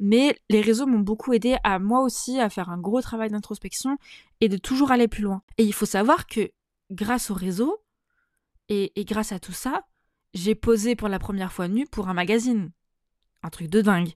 Mais 0.00 0.38
les 0.48 0.62
réseaux 0.62 0.86
m'ont 0.86 1.00
beaucoup 1.00 1.32
aidé 1.32 1.56
à 1.62 1.78
moi 1.78 2.00
aussi 2.00 2.40
à 2.40 2.48
faire 2.48 2.70
un 2.70 2.78
gros 2.78 3.02
travail 3.02 3.30
d'introspection 3.30 3.98
et 4.40 4.48
de 4.48 4.56
toujours 4.56 4.92
aller 4.92 5.08
plus 5.08 5.22
loin. 5.22 5.42
Et 5.58 5.64
il 5.64 5.74
faut 5.74 5.86
savoir 5.86 6.26
que 6.26 6.50
grâce 6.90 7.30
aux 7.30 7.34
réseaux, 7.34 7.82
et, 8.68 9.04
grâce 9.04 9.32
à 9.32 9.38
tout 9.38 9.52
ça, 9.52 9.84
j'ai 10.32 10.54
posé 10.54 10.96
pour 10.96 11.08
la 11.08 11.18
première 11.18 11.52
fois 11.52 11.68
nu 11.68 11.86
pour 11.86 12.08
un 12.08 12.14
magazine. 12.14 12.70
Un 13.42 13.50
truc 13.50 13.68
de 13.68 13.82
dingue. 13.82 14.12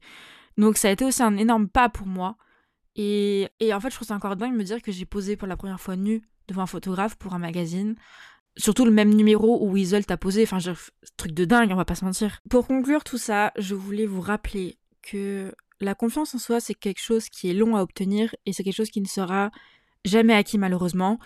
Donc 0.56 0.78
ça 0.78 0.88
a 0.88 0.92
été 0.92 1.04
aussi 1.04 1.22
un 1.22 1.36
énorme 1.36 1.68
pas 1.68 1.90
pour 1.90 2.06
moi. 2.06 2.36
Et, 2.94 3.50
en 3.60 3.80
fait, 3.80 3.90
je 3.90 3.96
trouve 3.96 4.08
ça 4.08 4.14
encore 4.14 4.36
dingue 4.36 4.52
de 4.52 4.56
me 4.56 4.64
dire 4.64 4.80
que 4.80 4.92
j'ai 4.92 5.04
posé 5.04 5.36
pour 5.36 5.46
la 5.46 5.58
première 5.58 5.80
fois 5.80 5.96
nu 5.96 6.22
devant 6.48 6.62
un 6.62 6.66
photographe 6.66 7.16
pour 7.16 7.34
un 7.34 7.38
magazine. 7.38 7.96
Surtout 8.56 8.84
le 8.84 8.90
même 8.90 9.12
numéro 9.12 9.62
où 9.64 9.72
Weasel 9.72 10.06
t'a 10.06 10.16
posé. 10.16 10.42
Enfin, 10.42 10.58
truc 11.16 11.32
de 11.32 11.44
dingue, 11.44 11.70
on 11.72 11.76
va 11.76 11.84
pas 11.84 11.94
se 11.94 12.04
mentir. 12.04 12.40
Pour 12.48 12.66
conclure 12.66 13.04
tout 13.04 13.18
ça, 13.18 13.52
je 13.58 13.74
voulais 13.74 14.06
vous 14.06 14.20
rappeler 14.20 14.78
que 15.02 15.54
la 15.80 15.94
confiance 15.94 16.34
en 16.34 16.38
soi, 16.38 16.60
c'est 16.60 16.74
quelque 16.74 17.00
chose 17.00 17.28
qui 17.28 17.50
est 17.50 17.54
long 17.54 17.76
à 17.76 17.82
obtenir 17.82 18.34
et 18.46 18.52
c'est 18.52 18.64
quelque 18.64 18.76
chose 18.76 18.90
qui 18.90 19.00
ne 19.00 19.06
sera 19.06 19.50
jamais 20.04 20.32
acquis 20.32 20.58
malheureusement. 20.58 21.18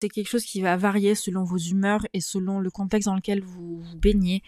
C'est 0.00 0.08
quelque 0.08 0.28
chose 0.28 0.44
qui 0.44 0.60
va 0.60 0.76
varier 0.76 1.14
selon 1.14 1.44
vos 1.44 1.58
humeurs 1.58 2.06
et 2.12 2.20
selon 2.20 2.60
le 2.60 2.70
contexte 2.70 3.06
dans 3.06 3.16
lequel 3.16 3.42
vous 3.42 3.80
vous 3.80 3.96
baignez. 3.96 4.42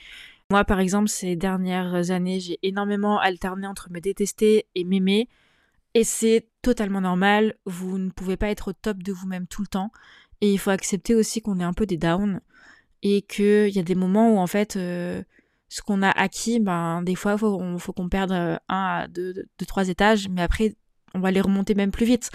Moi, 0.51 0.64
par 0.64 0.81
exemple, 0.81 1.09
ces 1.09 1.37
dernières 1.37 2.11
années, 2.11 2.40
j'ai 2.40 2.59
énormément 2.62 3.19
alterné 3.19 3.66
entre 3.66 3.90
me 3.90 4.01
détester 4.01 4.66
et 4.75 4.85
m'aimer. 4.85 5.29
Et 5.94 6.05
c'est 6.05 6.48
totalement 6.62 7.00
normal. 7.00 7.55
Vous 7.66 7.98
ne 7.98 8.11
pouvez 8.11 8.37
pas 8.37 8.48
être 8.48 8.68
au 8.68 8.72
top 8.72 9.03
de 9.03 9.12
vous-même 9.12 9.46
tout 9.46 9.62
le 9.62 9.68
temps. 9.68 9.90
Et 10.40 10.53
il 10.53 10.59
faut 10.59 10.70
accepter 10.70 11.14
aussi 11.14 11.42
qu'on 11.42 11.61
est 11.61 11.64
un 11.64 11.72
peu 11.72 11.87
des 11.87 11.96
downs. 11.96 12.40
Et 13.03 13.22
qu'il 13.22 13.68
y 13.68 13.79
a 13.79 13.83
des 13.83 13.94
moments 13.94 14.35
où, 14.35 14.38
en 14.38 14.46
fait, 14.46 14.76
euh, 14.76 15.22
ce 15.68 15.83
qu'on 15.83 16.03
a 16.03 16.11
acquis, 16.11 16.61
ben, 16.61 17.03
des 17.03 17.14
fois, 17.14 17.33
il 17.33 17.38
faut, 17.38 17.79
faut 17.79 17.92
qu'on 17.92 18.09
perde 18.09 18.33
un 18.33 18.61
à 18.68 19.09
deux, 19.09 19.33
deux, 19.33 19.66
trois 19.66 19.88
étages. 19.88 20.29
Mais 20.29 20.42
après, 20.42 20.76
on 21.14 21.20
va 21.20 21.31
les 21.31 21.40
remonter 21.40 21.74
même 21.74 21.90
plus 21.90 22.07
vite. 22.07 22.31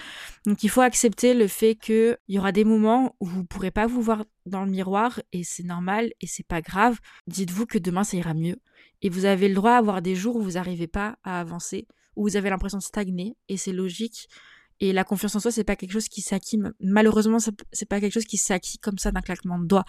Donc 0.46 0.64
il 0.64 0.70
faut 0.70 0.82
accepter 0.82 1.34
le 1.34 1.48
fait 1.48 1.76
qu'il 1.76 2.18
y 2.28 2.40
aura 2.40 2.52
des 2.52 2.64
moments 2.64 3.16
où 3.20 3.26
vous 3.26 3.42
ne 3.42 3.46
pourrez 3.46 3.72
pas 3.72 3.88
vous 3.88 4.02
voir 4.02 4.26
dans 4.46 4.66
le 4.66 4.72
miroir 4.72 5.22
et 5.32 5.44
c'est 5.44 5.64
normal 5.64 6.12
et 6.22 6.28
c'est 6.28 6.46
pas 6.46 6.62
grave. 6.62 7.00
Dites-vous 7.28 7.66
que 7.66 7.78
demain 7.78 8.04
ça 8.04 8.18
ira 8.18 8.34
mieux. 8.34 8.58
Et 9.02 9.10
vous 9.10 9.26
avez 9.26 9.48
le 9.48 9.56
droit 9.56 9.72
à 9.72 9.78
avoir 9.78 10.02
des 10.02 10.16
jours 10.16 10.36
où 10.36 10.42
vous 10.42 10.54
n'arrivez 10.54 10.88
pas 10.88 11.18
à 11.24 11.40
avancer, 11.40 11.88
où 12.16 12.24
vous 12.24 12.36
avez 12.38 12.50
l'impression 12.50 12.78
de 12.78 12.84
stagner 12.84 13.36
et 13.50 13.58
c'est 13.58 13.74
logique. 13.74 14.28
Et 14.82 14.92
la 14.92 15.04
confiance 15.04 15.36
en 15.36 15.40
soi, 15.40 15.52
c'est 15.52 15.64
pas 15.64 15.76
quelque 15.76 15.94
chose 15.94 16.10
qui 16.10 16.22
s'acquit. 16.22 16.60
Malheureusement, 16.82 17.38
c'est 17.40 17.86
pas 17.88 18.02
quelque 18.02 18.14
chose 18.14 18.26
qui 18.26 18.38
s'acquit 18.38 18.78
comme 18.78 18.98
ça 18.98 19.12
d'un 19.12 19.22
claquement 19.22 19.58
de 19.58 19.66
doigts. 19.66 19.86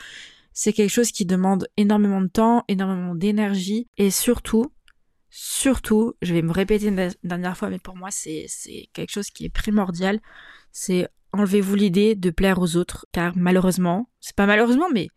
C'est 0.53 0.73
quelque 0.73 0.91
chose 0.91 1.11
qui 1.11 1.27
demande 1.27 1.67
énormément 1.77 2.21
de 2.21 2.29
temps, 2.29 2.65
énormément 2.69 3.15
d'énergie 3.15 3.89
et 3.97 4.11
surtout, 4.11 4.71
Surtout, 5.39 6.15
je 6.23 6.33
vais 6.33 6.41
me 6.41 6.51
répéter 6.51 6.87
une 6.87 7.13
dernière 7.23 7.59
fois, 7.59 7.69
mais 7.69 7.79
pour 7.79 7.95
moi, 7.95 8.09
c'est 8.11 8.47
quelque 8.95 9.11
chose 9.11 9.29
qui 9.29 9.45
est 9.45 9.51
primordial. 9.51 10.21
C'est 10.73 11.09
enlevez-vous 11.33 11.75
l'idée 11.75 12.15
de 12.15 12.31
plaire 12.31 12.59
aux 12.59 12.77
autres, 12.77 13.07
car 13.13 13.37
malheureusement, 13.37 14.09
c'est 14.21 14.35
pas 14.35 14.47
malheureusement, 14.47 14.89
mais 14.93 15.09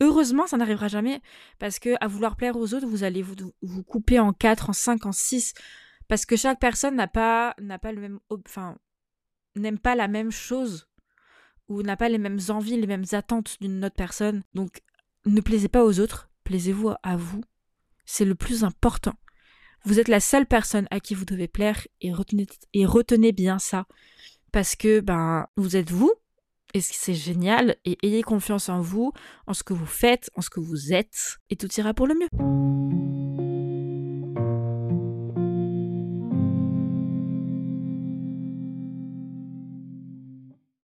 heureusement, 0.00 0.46
ça 0.46 0.58
n'arrivera 0.58 0.88
jamais, 0.88 1.22
parce 1.58 1.78
que 1.78 1.94
à 2.00 2.06
vouloir 2.06 2.36
plaire 2.36 2.56
aux 2.56 2.74
autres, 2.74 2.86
vous 2.86 3.02
allez 3.02 3.22
vous, 3.22 3.34
vous 3.62 3.82
couper 3.82 4.18
en 4.18 4.34
4, 4.34 4.68
en 4.68 4.72
5, 4.74 5.06
en 5.06 5.12
6, 5.12 5.54
parce 6.08 6.26
que 6.26 6.36
chaque 6.36 6.60
personne 6.60 6.96
n'a 6.96 7.08
pas, 7.08 7.54
n'a 7.60 7.78
pas 7.78 7.92
le 7.92 8.00
même, 8.00 8.20
enfin, 8.30 8.76
n'aime 9.56 9.78
pas 9.78 9.94
la 9.94 10.08
même 10.08 10.30
chose 10.30 10.88
ou 11.68 11.82
n'a 11.82 11.96
pas 11.96 12.08
les 12.08 12.18
mêmes 12.18 12.40
envies, 12.48 12.80
les 12.80 12.86
mêmes 12.86 13.04
attentes 13.12 13.56
d'une 13.60 13.84
autre 13.84 13.96
personne. 13.96 14.42
Donc, 14.54 14.82
ne 15.24 15.40
plaisez 15.40 15.68
pas 15.68 15.84
aux 15.84 16.00
autres, 16.00 16.30
plaisez-vous 16.44 16.92
à 17.02 17.16
vous. 17.16 17.42
C'est 18.04 18.24
le 18.24 18.34
plus 18.34 18.64
important. 18.64 19.14
Vous 19.84 19.98
êtes 19.98 20.08
la 20.08 20.20
seule 20.20 20.46
personne 20.46 20.86
à 20.90 21.00
qui 21.00 21.14
vous 21.14 21.24
devez 21.24 21.48
plaire 21.48 21.86
et 22.00 22.12
retenez, 22.12 22.46
et 22.72 22.86
retenez 22.86 23.32
bien 23.32 23.58
ça. 23.58 23.86
Parce 24.52 24.76
que, 24.76 25.00
ben, 25.00 25.46
vous 25.56 25.76
êtes 25.76 25.90
vous, 25.90 26.12
et 26.74 26.80
c'est 26.80 27.14
génial, 27.14 27.76
et 27.84 27.98
ayez 28.02 28.22
confiance 28.22 28.68
en 28.68 28.80
vous, 28.80 29.12
en 29.46 29.54
ce 29.54 29.62
que 29.62 29.72
vous 29.72 29.86
faites, 29.86 30.30
en 30.34 30.40
ce 30.40 30.50
que 30.50 30.60
vous 30.60 30.92
êtes, 30.92 31.38
et 31.50 31.56
tout 31.56 31.68
ira 31.78 31.94
pour 31.94 32.06
le 32.06 32.14
mieux. 32.14 33.31